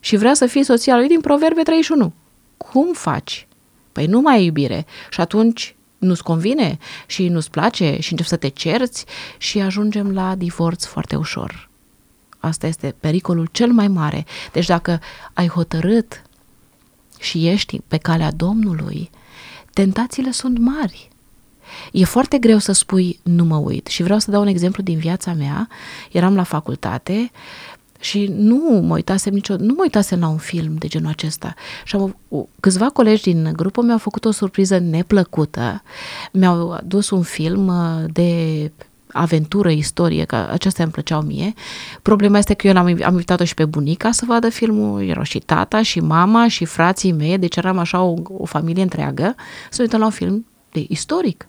și 0.00 0.16
vrea 0.16 0.34
să 0.34 0.46
fii 0.46 0.64
soția 0.64 0.96
lui 0.96 1.08
din 1.08 1.20
Proverbe 1.20 1.62
31. 1.62 2.12
Cum 2.56 2.92
faci? 2.92 3.46
Păi 3.92 4.06
nu 4.06 4.20
mai 4.20 4.34
ai 4.34 4.44
iubire 4.44 4.86
și 5.10 5.20
atunci 5.20 5.74
nu-ți 5.98 6.22
convine 6.22 6.78
și 7.06 7.28
nu-ți 7.28 7.50
place 7.50 7.96
și 8.00 8.10
începi 8.10 8.28
să 8.28 8.36
te 8.36 8.48
cerți 8.48 9.04
și 9.38 9.60
ajungem 9.60 10.12
la 10.12 10.34
divorț 10.34 10.84
foarte 10.84 11.16
ușor. 11.16 11.68
Asta 12.38 12.66
este 12.66 12.94
pericolul 13.00 13.48
cel 13.52 13.72
mai 13.72 13.88
mare. 13.88 14.26
Deci 14.52 14.66
dacă 14.66 15.00
ai 15.32 15.48
hotărât 15.48 16.22
și 17.20 17.48
ești 17.48 17.80
pe 17.88 17.96
calea 17.96 18.30
Domnului, 18.30 19.10
tentațiile 19.72 20.30
sunt 20.30 20.58
mari. 20.58 21.08
E 21.92 22.04
foarte 22.04 22.38
greu 22.38 22.58
să 22.58 22.72
spui 22.72 23.18
nu 23.22 23.44
mă 23.44 23.56
uit 23.56 23.86
și 23.86 24.02
vreau 24.02 24.18
să 24.18 24.30
dau 24.30 24.40
un 24.40 24.46
exemplu 24.46 24.82
din 24.82 24.98
viața 24.98 25.32
mea. 25.32 25.68
Eram 26.10 26.34
la 26.34 26.42
facultate 26.42 27.30
și 28.00 28.32
nu 28.36 28.80
mă 28.82 28.94
uitasem 28.94 29.32
nicio, 29.32 29.56
nu 29.56 29.74
mă 29.76 29.80
uitasem 29.80 30.20
la 30.20 30.28
un 30.28 30.38
film 30.38 30.74
de 30.76 30.86
genul 30.86 31.10
acesta. 31.10 31.54
Și 31.84 31.96
am, 31.96 32.16
câțiva 32.60 32.90
colegi 32.90 33.22
din 33.22 33.52
grupul 33.56 33.84
mi-au 33.84 33.98
făcut 33.98 34.24
o 34.24 34.30
surpriză 34.30 34.78
neplăcută. 34.78 35.82
Mi-au 36.32 36.72
adus 36.72 37.10
un 37.10 37.22
film 37.22 37.66
uh, 37.66 38.04
de 38.12 38.72
aventură, 39.12 39.70
istorie, 39.70 40.24
că 40.24 40.48
acestea 40.50 40.84
îmi 40.84 40.92
plăceau 40.92 41.20
mie. 41.20 41.54
Problema 42.02 42.38
este 42.38 42.54
că 42.54 42.66
eu 42.66 42.76
am, 42.76 42.86
am 42.86 43.12
invitat-o 43.12 43.44
și 43.44 43.54
pe 43.54 43.64
bunica 43.64 44.10
să 44.10 44.24
vadă 44.26 44.48
filmul, 44.48 45.02
erau 45.02 45.22
și 45.22 45.38
tata, 45.38 45.82
și 45.82 46.00
mama, 46.00 46.48
și 46.48 46.64
frații 46.64 47.12
mei, 47.12 47.38
deci 47.38 47.56
eram 47.56 47.78
așa 47.78 48.02
o, 48.02 48.14
o 48.38 48.44
familie 48.44 48.82
întreagă, 48.82 49.34
să 49.70 49.82
uităm 49.82 49.98
la 49.98 50.04
un 50.04 50.10
film 50.10 50.46
de 50.72 50.84
istoric. 50.88 51.48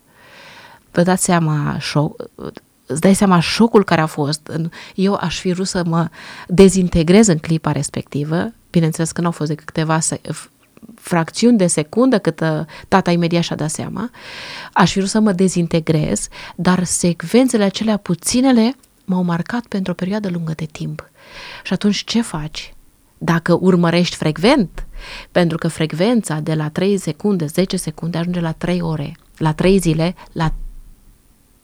Vă 0.91 1.02
dați 1.04 1.24
seama, 1.24 1.78
șoc, 1.80 2.24
îți 2.86 3.02
dai 3.02 3.13
seama 3.13 3.39
șocul 3.39 3.84
care 3.84 4.02
a 4.02 4.06
fost. 4.06 4.52
Eu 4.95 5.17
aș 5.21 5.39
fi 5.39 5.54
vrut 5.54 5.67
să 5.67 5.84
mă 5.86 6.10
dezintegrez 6.47 7.28
în 7.28 7.38
clipa 7.38 7.71
respectivă, 7.71 8.54
bineînțeles 8.69 9.12
că 9.12 9.21
nu 9.21 9.28
au 9.28 9.34
fost 9.34 9.50
decât 9.50 9.65
câteva 9.65 10.00
fracțiuni 10.96 11.58
de 11.58 11.67
secundă 11.67 12.20
cât 12.20 12.39
uh, 12.39 12.60
tata 12.88 13.12
imediat 13.12 13.44
și-a 13.44 13.56
dat 13.56 13.70
seama, 13.70 14.10
aș 14.74 14.91
fi 14.91 14.98
vrut 14.98 15.10
să 15.10 15.20
mă 15.20 15.32
dezintegrez, 15.32 16.28
dar 16.56 16.84
secvențele 16.84 17.63
acelea 17.63 17.98
puținele 17.98 18.76
m-au 19.06 19.24
marcat 19.24 19.65
pentru 19.65 19.91
o 19.91 19.96
perioadă 19.96 20.30
lungă 20.30 20.54
de 20.56 20.65
timp. 20.65 21.10
Și 21.63 21.74
atunci 21.74 22.04
ce 22.04 22.22
faci? 22.22 22.74
Dacă 23.17 23.54
urmărești 23.54 24.15
frecvent, 24.15 24.86
pentru 25.32 25.58
că 25.58 25.67
frecvența 25.67 26.39
de 26.39 26.54
la 26.54 26.70
3 26.70 26.98
secunde, 26.98 27.46
10 27.46 27.78
secunde 27.78 28.17
ajunge 28.17 28.39
la 28.39 28.52
3 28.52 28.82
ore, 28.82 29.17
la 29.38 29.54
3 29.54 29.78
zile, 29.78 30.15
la 30.32 30.54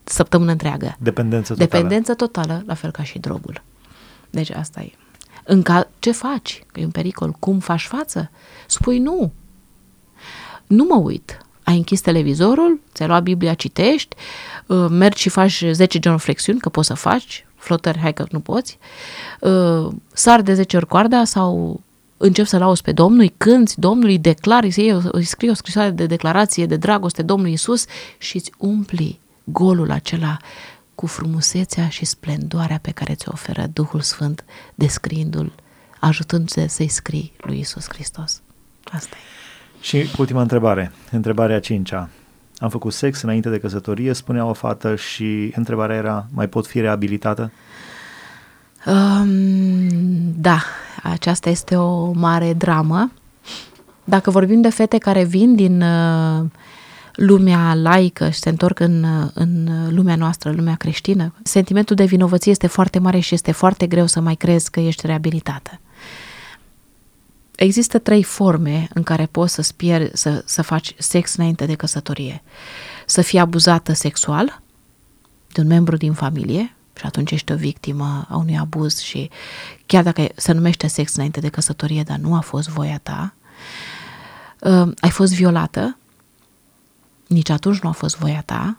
săptămână 0.03 0.51
întreagă. 0.51 0.95
Dependență 0.99 1.53
totală. 1.53 1.69
Dependență 1.69 2.13
totală, 2.13 2.63
la 2.65 2.73
fel 2.73 2.91
ca 2.91 3.03
și 3.03 3.19
drogul. 3.19 3.61
Deci 4.29 4.51
asta 4.51 4.81
e. 4.81 4.91
În 5.49 5.61
ca- 5.61 5.89
ce 5.99 6.11
faci? 6.11 6.63
Că 6.71 6.79
e 6.79 6.83
un 6.83 6.89
pericol. 6.91 7.31
Cum 7.39 7.59
faci 7.59 7.81
față? 7.85 8.29
Spui 8.65 8.99
nu. 8.99 9.31
Nu 10.67 10.83
mă 10.89 10.95
uit. 10.95 11.37
Ai 11.63 11.75
închis 11.75 12.01
televizorul, 12.01 12.79
ți-ai 12.93 13.07
luat 13.07 13.23
Biblia, 13.23 13.53
citești, 13.53 14.15
uh, 14.65 14.85
mergi 14.89 15.21
și 15.21 15.29
faci 15.29 15.63
10 15.71 15.99
genuflexiuni, 15.99 16.59
că 16.59 16.69
poți 16.69 16.87
să 16.87 16.93
faci, 16.93 17.45
flotări, 17.55 17.99
hai 17.99 18.13
că 18.13 18.25
nu 18.31 18.39
poți, 18.39 18.77
uh, 19.39 19.87
sar 20.13 20.41
de 20.41 20.53
10 20.53 20.77
ori 20.77 20.87
coarda 20.87 21.23
sau 21.23 21.81
încep 22.17 22.45
să 22.45 22.57
lauzi 22.57 22.81
pe 22.81 22.91
Domnul, 22.91 23.19
îi 23.19 23.33
cânti 23.37 23.79
Domnului, 23.79 24.17
declari, 24.17 24.81
îi 25.11 25.23
scrii 25.23 25.49
o 25.49 25.53
scrisoare 25.53 25.89
de 25.89 26.05
declarație 26.05 26.65
de 26.65 26.75
dragoste 26.75 27.21
Domnului 27.21 27.53
Isus 27.53 27.85
și 28.17 28.35
îți 28.35 28.51
umpli 28.57 29.19
golul 29.43 29.91
acela 29.91 30.37
cu 30.97 31.05
frumusețea 31.05 31.89
și 31.89 32.05
splendoarea 32.05 32.79
pe 32.81 32.91
care 32.91 33.15
ți-o 33.15 33.31
oferă 33.33 33.67
Duhul 33.73 34.01
Sfânt, 34.01 34.45
descriindu-l, 34.75 35.53
ajutându-te 35.99 36.67
să-i 36.67 36.87
scrii 36.87 37.33
lui 37.37 37.59
Isus 37.59 37.85
Hristos. 37.89 38.41
Asta 38.91 39.15
e. 39.15 39.37
Și 39.81 40.09
ultima 40.17 40.41
întrebare, 40.41 40.91
întrebarea 41.11 41.59
cincea. 41.59 42.09
Am 42.57 42.69
făcut 42.69 42.93
sex 42.93 43.21
înainte 43.21 43.49
de 43.49 43.59
căsătorie, 43.59 44.13
spunea 44.13 44.45
o 44.45 44.53
fată 44.53 44.95
și 44.95 45.51
întrebarea 45.55 45.95
era, 45.95 46.27
mai 46.33 46.47
pot 46.47 46.67
fi 46.67 46.79
reabilitată? 46.79 47.51
Um, 48.85 49.87
da, 50.35 50.61
aceasta 51.03 51.49
este 51.49 51.75
o 51.75 52.11
mare 52.11 52.53
dramă 52.53 53.11
Dacă 54.03 54.31
vorbim 54.31 54.61
de 54.61 54.69
fete 54.69 54.97
care 54.97 55.23
vin 55.23 55.55
din 55.55 55.81
uh, 55.81 56.45
lumea 57.17 57.73
laică 57.73 58.29
și 58.29 58.39
se 58.39 58.49
întorc 58.49 58.79
în, 58.79 59.03
uh, 59.03 59.29
în 59.33 59.69
lumea 59.89 60.15
noastră, 60.15 60.51
lumea 60.51 60.75
creștină, 60.75 61.33
sentimentul 61.43 61.95
de 61.95 62.05
vinovăție 62.05 62.51
este 62.51 62.67
foarte 62.67 62.99
mare 62.99 63.19
și 63.19 63.33
este 63.33 63.51
foarte 63.51 63.87
greu 63.87 64.05
să 64.05 64.19
mai 64.19 64.35
crezi 64.35 64.71
că 64.71 64.79
ești 64.79 65.05
reabilitată. 65.05 65.79
Există 67.55 67.97
trei 67.97 68.23
forme 68.23 68.87
în 68.93 69.03
care 69.03 69.25
poți 69.25 69.53
să 69.53 69.71
pieri, 69.75 70.09
să, 70.13 70.43
să 70.45 70.61
faci 70.61 70.93
sex 70.97 71.35
înainte 71.35 71.65
de 71.65 71.75
căsătorie. 71.75 72.43
Să 73.05 73.21
fii 73.21 73.39
abuzată 73.39 73.93
sexual 73.93 74.61
de 75.51 75.61
un 75.61 75.67
membru 75.67 75.97
din 75.97 76.13
familie, 76.13 76.75
și 76.97 77.05
atunci 77.05 77.31
ești 77.31 77.51
o 77.51 77.55
victimă 77.55 78.25
a 78.29 78.37
unui 78.37 78.57
abuz 78.57 78.99
și 78.99 79.29
chiar 79.85 80.03
dacă 80.03 80.27
se 80.35 80.51
numește 80.51 80.87
sex 80.87 81.15
înainte 81.15 81.39
de 81.39 81.49
căsătorie, 81.49 82.03
dar 82.03 82.17
nu 82.17 82.35
a 82.35 82.39
fost 82.39 82.69
voia 82.69 82.99
ta, 83.03 83.33
uh, 84.59 84.91
ai 84.99 85.09
fost 85.09 85.33
violată, 85.33 85.97
nici 87.27 87.49
atunci 87.49 87.79
nu 87.79 87.89
a 87.89 87.91
fost 87.91 88.17
voia 88.17 88.43
ta, 88.45 88.77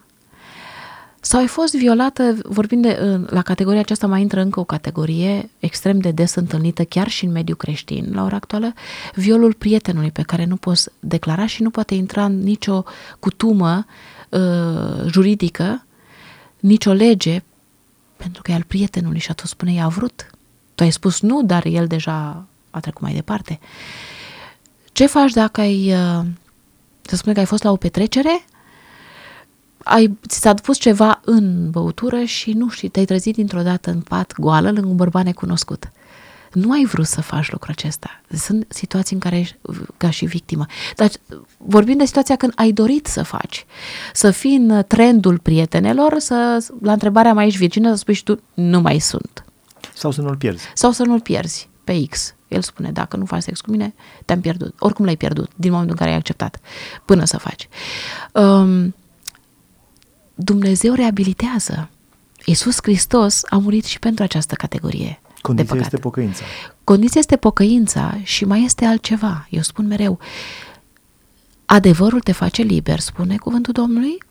sau 1.21 1.41
ai 1.41 1.47
fost 1.47 1.75
violată, 1.75 2.37
vorbind 2.43 2.83
de, 2.83 3.21
la 3.27 3.43
categoria 3.43 3.81
aceasta 3.81 4.07
mai 4.07 4.21
intră 4.21 4.41
încă 4.41 4.61
o 4.61 4.65
categorie 4.65 5.51
extrem 5.59 5.99
de 5.99 6.11
des 6.11 6.35
întâlnită 6.35 6.85
chiar 6.85 7.09
și 7.09 7.25
în 7.25 7.31
mediul 7.31 7.57
creștin 7.57 8.11
la 8.15 8.25
ora 8.25 8.37
actuală, 8.37 8.73
violul 9.15 9.53
prietenului 9.53 10.11
pe 10.11 10.23
care 10.23 10.45
nu 10.45 10.57
poți 10.57 10.89
declara 11.01 11.47
și 11.47 11.63
nu 11.63 11.71
poate 11.71 11.95
intra 11.95 12.25
în 12.25 12.43
nicio 12.43 12.85
cutumă 13.19 13.87
uh, 14.29 15.07
juridică, 15.07 15.85
nicio 16.61 16.93
lege, 16.93 17.43
pentru 18.17 18.43
că 18.43 18.51
e 18.51 18.55
al 18.55 18.65
prietenului 18.67 19.19
și 19.19 19.31
atunci 19.31 19.49
spune, 19.49 19.73
i-a 19.73 19.89
vrut. 19.89 20.31
Tu 20.75 20.83
ai 20.83 20.93
spus 20.93 21.21
nu, 21.21 21.43
dar 21.43 21.67
el 21.67 21.87
deja 21.87 22.47
a 22.71 22.81
trecut 22.81 23.03
mai 23.03 23.15
departe. 23.15 23.59
Ce 24.93 25.07
faci 25.07 25.33
dacă 25.33 25.61
ai, 25.61 25.93
uh, 25.93 26.25
să 27.09 27.17
spune 27.17 27.35
că 27.35 27.41
ai 27.41 27.47
fost 27.47 27.63
la 27.63 27.71
o 27.71 27.77
petrecere, 27.77 28.45
ai, 29.83 30.19
ți 30.29 30.41
s-a 30.41 30.55
pus 30.55 30.79
ceva 30.79 31.21
în 31.25 31.71
băutură 31.71 32.23
și 32.23 32.53
nu 32.53 32.69
știi, 32.69 32.89
te-ai 32.89 33.05
trezit 33.05 33.35
dintr-o 33.35 33.63
dată 33.63 33.91
în 33.91 34.01
pat 34.01 34.33
goală 34.37 34.71
lângă 34.71 34.89
un 34.89 34.97
bărbat 34.97 35.25
necunoscut. 35.25 35.91
Nu 36.53 36.73
ai 36.73 36.85
vrut 36.85 37.07
să 37.07 37.21
faci 37.21 37.51
lucrul 37.51 37.75
acesta. 37.77 38.21
Sunt 38.31 38.67
situații 38.69 39.15
în 39.15 39.21
care 39.21 39.39
ești 39.39 39.57
ca 39.97 40.11
și 40.11 40.25
victimă. 40.25 40.67
Dar 40.97 41.11
vorbim 41.57 41.97
de 41.97 42.05
situația 42.05 42.37
când 42.37 42.53
ai 42.57 42.73
dorit 42.73 43.07
să 43.07 43.23
faci. 43.23 43.67
Să 44.13 44.31
fii 44.31 44.57
în 44.57 44.85
trendul 44.87 45.39
prietenelor, 45.39 46.19
să, 46.19 46.67
la 46.83 46.93
întrebarea 46.93 47.33
mai 47.33 47.47
ești 47.47 47.59
virgină, 47.59 47.91
să 47.91 47.97
spui 47.97 48.15
și 48.15 48.23
tu, 48.23 48.41
nu 48.55 48.81
mai 48.81 48.99
sunt. 48.99 49.45
Sau 49.95 50.11
să 50.11 50.21
nu-l 50.21 50.37
pierzi. 50.37 50.65
Sau 50.75 50.91
să 50.91 51.03
nu-l 51.03 51.21
pierzi 51.21 51.69
pe 51.85 52.07
X. 52.11 52.35
El 52.49 52.63
spune, 52.63 52.91
dacă 52.91 53.17
nu 53.17 53.25
faci 53.25 53.43
sex 53.43 53.61
cu 53.61 53.71
mine, 53.71 53.95
te-am 54.25 54.41
pierdut. 54.41 54.75
Oricum 54.79 55.05
l-ai 55.05 55.17
pierdut 55.17 55.51
din 55.57 55.71
momentul 55.71 55.95
în 55.95 55.99
care 55.99 56.11
ai 56.11 56.17
acceptat, 56.17 56.61
până 57.05 57.25
să 57.25 57.39
faci. 57.39 57.69
Um, 58.33 58.95
Dumnezeu 60.35 60.95
reabilitează. 60.95 61.89
Iisus 62.45 62.77
Hristos 62.83 63.43
a 63.49 63.57
murit 63.57 63.85
și 63.85 63.99
pentru 63.99 64.25
această 64.25 64.55
categorie. 64.55 65.21
Condiția 65.41 65.77
este 65.81 65.97
pocăința. 65.97 66.45
Condiția 66.85 67.21
este 67.21 67.37
pocăința 67.37 68.19
și 68.23 68.45
mai 68.45 68.63
este 68.65 68.85
altceva. 68.85 69.47
Eu 69.51 69.63
spun 69.63 69.87
mereu, 69.87 70.19
adevărul 71.65 72.21
te 72.21 72.33
face 72.33 72.63
liber, 72.63 72.99
spune 72.99 73.37
cuvântul 73.37 73.73
Domnului. 73.73 74.23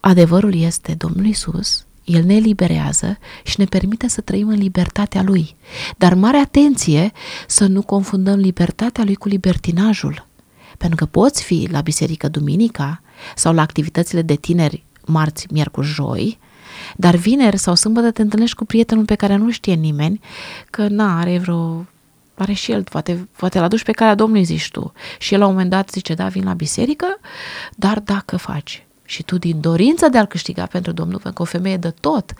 Adevărul 0.00 0.54
este 0.54 0.94
Domnul 0.94 1.26
Isus, 1.26 1.84
El 2.04 2.24
ne 2.24 2.34
eliberează 2.34 3.18
și 3.44 3.54
ne 3.58 3.64
permite 3.64 4.08
să 4.08 4.20
trăim 4.20 4.48
în 4.48 4.58
libertatea 4.58 5.22
Lui. 5.22 5.56
Dar 5.96 6.14
mare 6.14 6.36
atenție 6.36 7.12
să 7.46 7.66
nu 7.66 7.82
confundăm 7.82 8.38
libertatea 8.38 9.04
Lui 9.04 9.14
cu 9.14 9.28
libertinajul. 9.28 10.26
Pentru 10.78 10.96
că 10.96 11.06
poți 11.06 11.42
fi 11.42 11.68
la 11.70 11.80
biserică 11.80 12.28
duminica 12.28 13.02
sau 13.36 13.54
la 13.54 13.62
activitățile 13.62 14.22
de 14.22 14.34
tineri 14.34 14.84
marți, 15.06 15.46
miercuri, 15.50 15.86
joi, 15.86 16.38
dar 16.96 17.14
vineri 17.14 17.58
sau 17.58 17.74
sâmbătă 17.74 18.10
te 18.10 18.22
întâlnești 18.22 18.56
cu 18.56 18.64
prietenul 18.64 19.04
pe 19.04 19.14
care 19.14 19.36
nu 19.36 19.50
știe 19.50 19.74
nimeni, 19.74 20.20
că 20.70 20.88
na, 20.88 21.18
are 21.20 21.38
vreo 21.38 21.86
are 22.34 22.52
și 22.52 22.72
el, 22.72 22.82
poate, 22.82 23.28
poate 23.36 23.58
l 23.58 23.62
aduci 23.62 23.82
pe 23.82 23.92
care 23.92 24.14
Domnului 24.14 24.44
zici 24.44 24.70
tu. 24.70 24.92
Și 25.18 25.34
el 25.34 25.40
la 25.40 25.46
un 25.46 25.52
moment 25.52 25.70
dat 25.70 25.90
zice, 25.90 26.14
da, 26.14 26.28
vin 26.28 26.44
la 26.44 26.52
biserică, 26.52 27.06
dar 27.76 28.00
dacă 28.00 28.36
faci 28.36 28.86
și 29.04 29.22
tu 29.22 29.38
din 29.38 29.60
dorință 29.60 30.08
de 30.08 30.18
a-l 30.18 30.26
câștiga 30.26 30.66
pentru 30.66 30.92
Domnul, 30.92 31.18
pentru 31.18 31.32
că 31.32 31.42
o 31.42 31.58
femeie 31.58 31.76
dă 31.76 31.90
tot, 31.90 32.34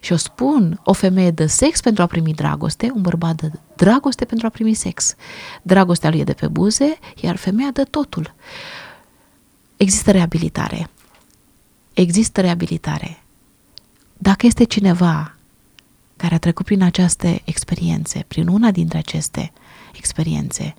și 0.00 0.12
o 0.12 0.16
spun, 0.16 0.80
o 0.84 0.92
femeie 0.92 1.30
dă 1.30 1.46
sex 1.46 1.80
pentru 1.80 2.02
a 2.02 2.06
primi 2.06 2.34
dragoste, 2.34 2.90
un 2.94 3.00
bărbat 3.00 3.34
dă 3.34 3.50
dragoste 3.76 4.24
pentru 4.24 4.46
a 4.46 4.50
primi 4.50 4.74
sex. 4.74 5.14
Dragostea 5.62 6.10
lui 6.10 6.18
e 6.18 6.24
de 6.24 6.32
pe 6.32 6.48
buze, 6.48 6.98
iar 7.14 7.36
femeia 7.36 7.70
dă 7.72 7.84
totul. 7.84 8.34
Există 9.76 10.10
reabilitare 10.10 10.90
există 11.96 12.40
reabilitare. 12.40 13.22
Dacă 14.16 14.46
este 14.46 14.64
cineva 14.64 15.36
care 16.16 16.34
a 16.34 16.38
trecut 16.38 16.64
prin 16.64 16.82
aceste 16.82 17.42
experiențe, 17.44 18.24
prin 18.28 18.48
una 18.48 18.70
dintre 18.70 18.98
aceste 18.98 19.52
experiențe, 19.92 20.74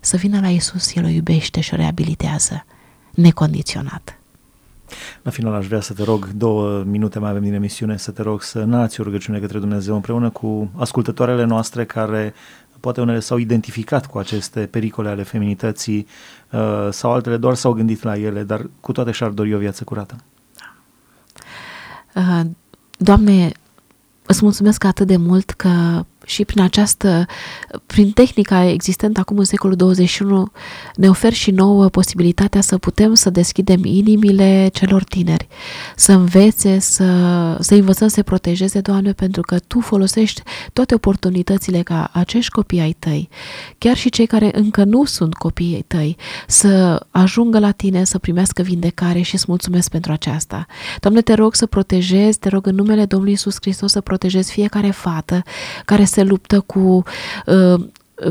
să 0.00 0.16
vină 0.16 0.40
la 0.40 0.50
Isus, 0.50 0.94
El 0.94 1.04
o 1.04 1.08
iubește 1.08 1.60
și 1.60 1.74
o 1.74 1.76
reabilitează, 1.76 2.64
necondiționat. 3.10 4.18
La 5.22 5.30
final 5.30 5.54
aș 5.54 5.66
vrea 5.66 5.80
să 5.80 5.92
te 5.92 6.02
rog, 6.02 6.28
două 6.28 6.82
minute 6.82 7.18
mai 7.18 7.30
avem 7.30 7.42
din 7.42 7.54
emisiune, 7.54 7.96
să 7.96 8.10
te 8.10 8.22
rog 8.22 8.42
să 8.42 8.64
nați 8.64 9.00
o 9.00 9.02
rugăciune 9.02 9.38
către 9.38 9.58
Dumnezeu 9.58 9.94
împreună 9.94 10.30
cu 10.30 10.70
ascultătoarele 10.76 11.44
noastre 11.44 11.84
care 11.84 12.34
poate 12.80 13.00
unele 13.00 13.20
s-au 13.20 13.36
identificat 13.36 14.06
cu 14.06 14.18
aceste 14.18 14.60
pericole 14.60 15.08
ale 15.08 15.22
feminității 15.22 16.06
uh, 16.50 16.88
sau 16.90 17.12
altele 17.12 17.36
doar 17.36 17.54
s-au 17.54 17.72
gândit 17.72 18.02
la 18.02 18.16
ele, 18.16 18.42
dar 18.42 18.70
cu 18.80 18.92
toate 18.92 19.10
și-ar 19.10 19.30
dori 19.30 19.54
o 19.54 19.58
viață 19.58 19.84
curată. 19.84 20.16
Uh, 22.14 22.40
Doamne, 23.00 23.52
îți 24.26 24.42
mulțumesc 24.42 24.84
atât 24.84 25.06
de 25.06 25.16
mult 25.16 25.50
că 25.50 26.04
și 26.28 26.44
prin 26.44 26.62
această, 26.62 27.26
prin 27.86 28.10
tehnica 28.10 28.64
existentă 28.64 29.20
acum 29.20 29.38
în 29.38 29.44
secolul 29.44 29.76
21, 29.76 30.50
ne 30.94 31.08
ofer 31.08 31.32
și 31.32 31.50
nouă 31.50 31.88
posibilitatea 31.88 32.60
să 32.60 32.78
putem 32.78 33.14
să 33.14 33.30
deschidem 33.30 33.84
inimile 33.84 34.68
celor 34.72 35.04
tineri, 35.04 35.48
să 35.96 36.12
învețe, 36.12 36.78
să, 36.78 37.04
să 37.60 37.74
învățăm 37.74 38.08
să 38.08 38.14
se 38.14 38.22
protejeze, 38.22 38.80
Doamne, 38.80 39.12
pentru 39.12 39.42
că 39.42 39.58
Tu 39.58 39.80
folosești 39.80 40.42
toate 40.72 40.94
oportunitățile 40.94 41.82
ca 41.82 42.10
acești 42.12 42.50
copii 42.50 42.80
ai 42.80 42.96
Tăi, 42.98 43.28
chiar 43.78 43.96
și 43.96 44.10
cei 44.10 44.26
care 44.26 44.50
încă 44.52 44.84
nu 44.84 45.04
sunt 45.04 45.34
copii 45.34 45.74
ai 45.74 45.84
Tăi, 45.86 46.16
să 46.46 47.02
ajungă 47.10 47.58
la 47.58 47.70
Tine, 47.70 48.04
să 48.04 48.18
primească 48.18 48.62
vindecare 48.62 49.20
și 49.20 49.34
îți 49.34 49.44
mulțumesc 49.48 49.90
pentru 49.90 50.12
aceasta. 50.12 50.66
Doamne, 51.00 51.20
te 51.20 51.34
rog 51.34 51.54
să 51.54 51.66
protejezi, 51.66 52.38
te 52.38 52.48
rog 52.48 52.66
în 52.66 52.74
numele 52.74 53.04
Domnului 53.04 53.34
Isus 53.34 53.56
Hristos 53.60 53.90
să 53.90 54.00
protejezi 54.00 54.52
fiecare 54.52 54.90
fată 54.90 55.42
care 55.84 56.04
se 56.04 56.17
se 56.18 56.24
luptă 56.24 56.60
cu 56.60 57.02
uh, 57.46 57.80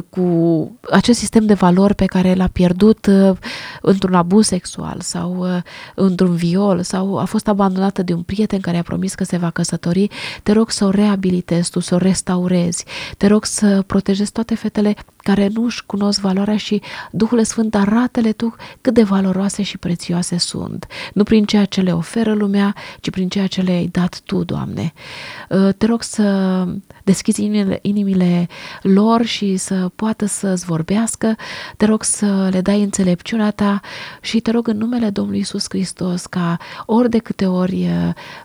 cu 0.09 0.71
acest 0.91 1.19
sistem 1.19 1.45
de 1.45 1.53
valori 1.53 1.95
pe 1.95 2.05
care 2.05 2.33
l-a 2.33 2.47
pierdut 2.47 3.05
uh, 3.05 3.37
într-un 3.81 4.13
abuz 4.13 4.45
sexual 4.45 4.97
sau 4.99 5.37
uh, 5.37 5.61
într-un 5.95 6.35
viol 6.35 6.81
sau 6.81 7.17
a 7.17 7.25
fost 7.25 7.47
abandonată 7.47 8.03
de 8.03 8.13
un 8.13 8.21
prieten 8.21 8.59
care 8.59 8.77
a 8.77 8.81
promis 8.81 9.13
că 9.13 9.23
se 9.23 9.37
va 9.37 9.49
căsători, 9.49 10.07
te 10.43 10.51
rog 10.51 10.71
să 10.71 10.85
o 10.85 10.89
reabilitezi 10.89 11.69
tu, 11.69 11.79
să 11.79 11.95
o 11.95 11.97
restaurezi. 11.97 12.85
Te 13.17 13.27
rog 13.27 13.45
să 13.45 13.83
protejezi 13.85 14.31
toate 14.31 14.55
fetele 14.55 14.95
care 15.17 15.49
nu 15.53 15.63
își 15.63 15.85
cunosc 15.85 16.19
valoarea 16.19 16.57
și 16.57 16.81
Duhul 17.11 17.43
Sfânt 17.43 17.75
arată-le 17.75 18.31
tu 18.31 18.55
cât 18.81 18.93
de 18.93 19.03
valoroase 19.03 19.63
și 19.63 19.77
prețioase 19.77 20.37
sunt. 20.37 20.87
Nu 21.13 21.23
prin 21.23 21.45
ceea 21.45 21.65
ce 21.65 21.81
le 21.81 21.91
oferă 21.91 22.33
lumea, 22.33 22.75
ci 22.99 23.09
prin 23.09 23.29
ceea 23.29 23.47
ce 23.47 23.61
le-ai 23.61 23.89
dat 23.91 24.21
tu, 24.25 24.43
Doamne. 24.43 24.93
Uh, 25.49 25.69
te 25.77 25.85
rog 25.85 26.03
să 26.03 26.65
deschizi 27.03 27.43
inimile, 27.43 27.79
inimile 27.81 28.47
lor 28.81 29.25
și 29.25 29.57
să 29.57 29.76
poată 29.95 30.25
să-ți 30.25 30.65
vorbească. 30.65 31.35
Te 31.77 31.85
rog 31.85 32.03
să 32.03 32.47
le 32.51 32.61
dai 32.61 32.81
înțelepciunea 32.83 33.51
ta 33.51 33.81
și 34.21 34.39
te 34.39 34.51
rog 34.51 34.67
în 34.67 34.77
numele 34.77 35.09
Domnului 35.09 35.39
Isus 35.39 35.65
Hristos 35.69 36.25
ca 36.25 36.57
ori 36.85 37.09
de 37.09 37.17
câte 37.17 37.45
ori 37.45 37.87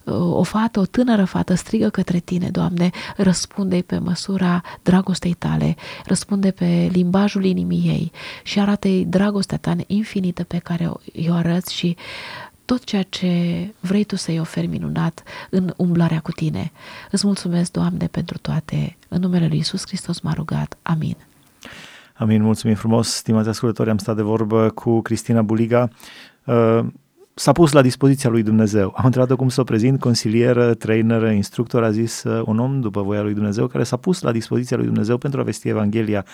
uh, 0.05 0.15
o 0.15 0.43
fată, 0.43 0.81
o 0.81 0.85
tânără 0.85 1.25
fată 1.25 1.55
strigă 1.55 1.89
către 1.89 2.19
tine, 2.19 2.49
Doamne, 2.49 2.91
răspunde 3.17 3.83
pe 3.87 3.99
măsura 3.99 4.63
dragostei 4.83 5.35
tale, 5.35 5.77
răspunde 6.05 6.51
pe 6.51 6.89
limbajul 6.93 7.45
inimii 7.45 7.83
ei 7.87 8.13
și 8.43 8.61
arată-i 8.61 9.05
dragostea 9.05 9.59
ta 9.59 9.77
infinită 9.87 10.45
pe 10.45 10.59
care 10.59 10.87
o, 10.87 10.95
o 11.31 11.35
arăți 11.35 11.75
și 11.75 11.97
tot 12.65 12.85
ceea 12.85 13.03
ce 13.03 13.29
vrei 13.81 14.05
tu 14.05 14.17
să-i 14.17 14.41
oferi 14.41 14.67
minunat 14.67 15.23
în 15.51 15.73
umblarea 15.77 16.21
cu 16.21 16.31
tine. 16.31 16.73
Îți 17.11 17.27
mulțumesc, 17.27 17.71
Doamne, 17.71 18.07
pentru 18.07 18.39
toate. 18.39 18.97
În 19.09 19.21
numele 19.21 19.47
Lui 19.47 19.59
Isus 19.59 19.83
Hristos 19.87 20.21
m-a 20.21 20.33
rugat. 20.33 20.79
Amin. 20.83 21.17
Amin, 22.15 22.43
mulțumim 22.43 22.77
frumos, 22.77 23.09
stimați 23.09 23.49
ascultători, 23.49 23.91
am 23.91 23.99
stat 23.99 24.17
de 24.17 24.23
vorbă 24.23 24.71
cu 24.71 25.01
Cristina 25.01 25.43
Buliga. 25.43 25.89
Uh, 26.45 26.81
s-a 27.35 27.53
pus 27.53 27.73
la 27.73 27.83
dispoziția 27.83 28.31
lui 28.31 28.43
Dumnezeu. 28.43 28.93
Am 28.97 29.05
întrebat-o 29.05 29.37
cum 29.37 29.49
să 29.49 29.61
o 29.61 29.65
prezint, 29.65 30.01
consilieră, 30.01 30.75
trainer, 30.75 31.33
instructor, 31.33 31.83
a 31.83 31.91
zis 31.91 32.23
uh, 32.23 32.43
un 32.47 32.59
om 32.59 32.81
după 32.81 33.03
voia 33.03 33.23
lui 33.23 33.35
Dumnezeu 33.35 33.67
care 33.67 33.85
s-a 33.85 33.97
pus 33.97 34.21
la 34.21 34.33
dispoziția 34.33 34.77
lui 34.77 34.87
Dumnezeu 34.87 35.19
pentru 35.19 35.41
a 35.41 35.43
vesti 35.43 35.69
Evanghelia. 35.69 36.25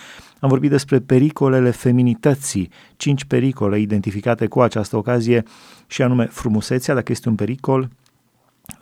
Am 0.40 0.48
vorbit 0.48 0.70
despre 0.70 0.98
pericolele 0.98 1.70
feminității, 1.70 2.70
cinci 2.96 3.24
pericole 3.24 3.78
identificate 3.78 4.46
cu 4.46 4.60
această 4.60 4.96
ocazie 4.96 5.42
și 5.88 6.03
anume 6.03 6.24
frumusețea, 6.24 6.94
dacă 6.94 7.12
este 7.12 7.29
un 7.29 7.35
pericol, 7.35 7.88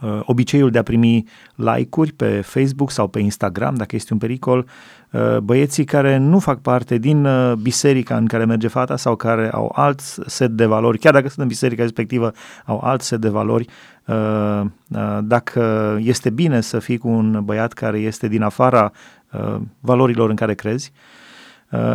uh, 0.01 0.21
obiceiul 0.23 0.71
de 0.71 0.79
a 0.79 0.83
primi 0.83 1.25
like-uri 1.55 2.13
pe 2.13 2.41
Facebook 2.41 2.91
sau 2.91 3.09
pe 3.09 3.19
Instagram, 3.19 3.75
dacă 3.75 3.97
este 3.97 4.13
un 4.13 4.19
pericol, 4.19 4.67
uh, 5.11 5.39
băieții 5.39 5.85
care 5.85 6.17
nu 6.17 6.39
fac 6.39 6.61
parte 6.61 6.99
din 6.99 7.25
uh, 7.25 7.53
biserica 7.53 8.17
în 8.17 8.27
care 8.27 8.45
merge 8.45 8.69
fata 8.69 8.97
sau 8.97 9.17
care 9.17 9.51
au 9.51 9.73
alt 9.75 10.01
set 10.27 10.51
de 10.51 10.67
valori, 10.67 10.99
chiar 10.99 11.13
dacă 11.13 11.27
sunt 11.27 11.39
în 11.39 11.49
biserica 11.49 11.83
respectivă, 11.83 12.33
au 12.65 12.81
alt 12.85 13.03
set 13.03 13.21
de 13.21 13.29
valori, 13.29 13.67
uh, 14.05 14.61
uh, 14.89 15.19
dacă 15.23 15.97
este 16.01 16.31
bine 16.31 16.61
să 16.61 16.79
fii 16.79 16.99
cu 16.99 17.09
un 17.09 17.41
băiat 17.45 17.73
care 17.73 17.99
este 17.99 18.29
din 18.29 18.43
afara 18.43 18.93
uh, 19.33 19.57
valorilor 19.81 20.31
în 20.31 20.37
care 20.37 20.55
crezi, 20.55 20.93
Uh, 20.93 21.17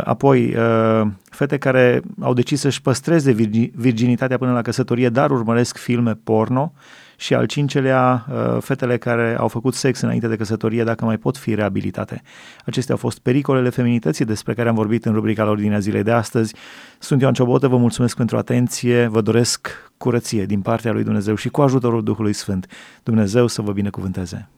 apoi, 0.04 0.54
uh, 0.56 1.06
fete 1.30 1.58
care 1.58 2.02
au 2.20 2.32
decis 2.32 2.60
să-și 2.60 2.82
păstreze 2.82 3.32
virginitatea 3.74 4.38
până 4.38 4.52
la 4.52 4.62
căsătorie, 4.62 5.08
dar 5.08 5.30
urmăresc 5.30 5.76
filme 5.76 6.14
porno 6.24 6.72
și 7.16 7.34
al 7.34 7.46
cincelea, 7.46 8.26
uh, 8.28 8.56
fetele 8.60 8.98
care 8.98 9.36
au 9.38 9.48
făcut 9.48 9.74
sex 9.74 10.00
înainte 10.00 10.28
de 10.28 10.36
căsătorie, 10.36 10.84
dacă 10.84 11.04
mai 11.04 11.16
pot 11.16 11.36
fi 11.36 11.54
reabilitate. 11.54 12.22
Acestea 12.64 12.94
au 12.94 13.00
fost 13.00 13.18
pericolele 13.18 13.68
feminității 13.68 14.24
despre 14.24 14.54
care 14.54 14.68
am 14.68 14.74
vorbit 14.74 15.04
în 15.04 15.12
rubrica 15.12 15.44
la 15.44 15.50
ordinea 15.50 15.78
zilei 15.78 16.02
de 16.02 16.12
astăzi. 16.12 16.54
Sunt 16.98 17.20
Ioan 17.20 17.32
Ciobotă, 17.32 17.68
vă 17.68 17.76
mulțumesc 17.76 18.16
pentru 18.16 18.36
atenție, 18.36 19.06
vă 19.06 19.20
doresc 19.20 19.92
curăție 19.96 20.44
din 20.44 20.60
partea 20.60 20.92
lui 20.92 21.04
Dumnezeu 21.04 21.34
și 21.34 21.48
cu 21.48 21.62
ajutorul 21.62 22.02
Duhului 22.02 22.32
Sfânt. 22.32 22.66
Dumnezeu 23.02 23.46
să 23.46 23.62
vă 23.62 23.72
binecuvânteze! 23.72 24.48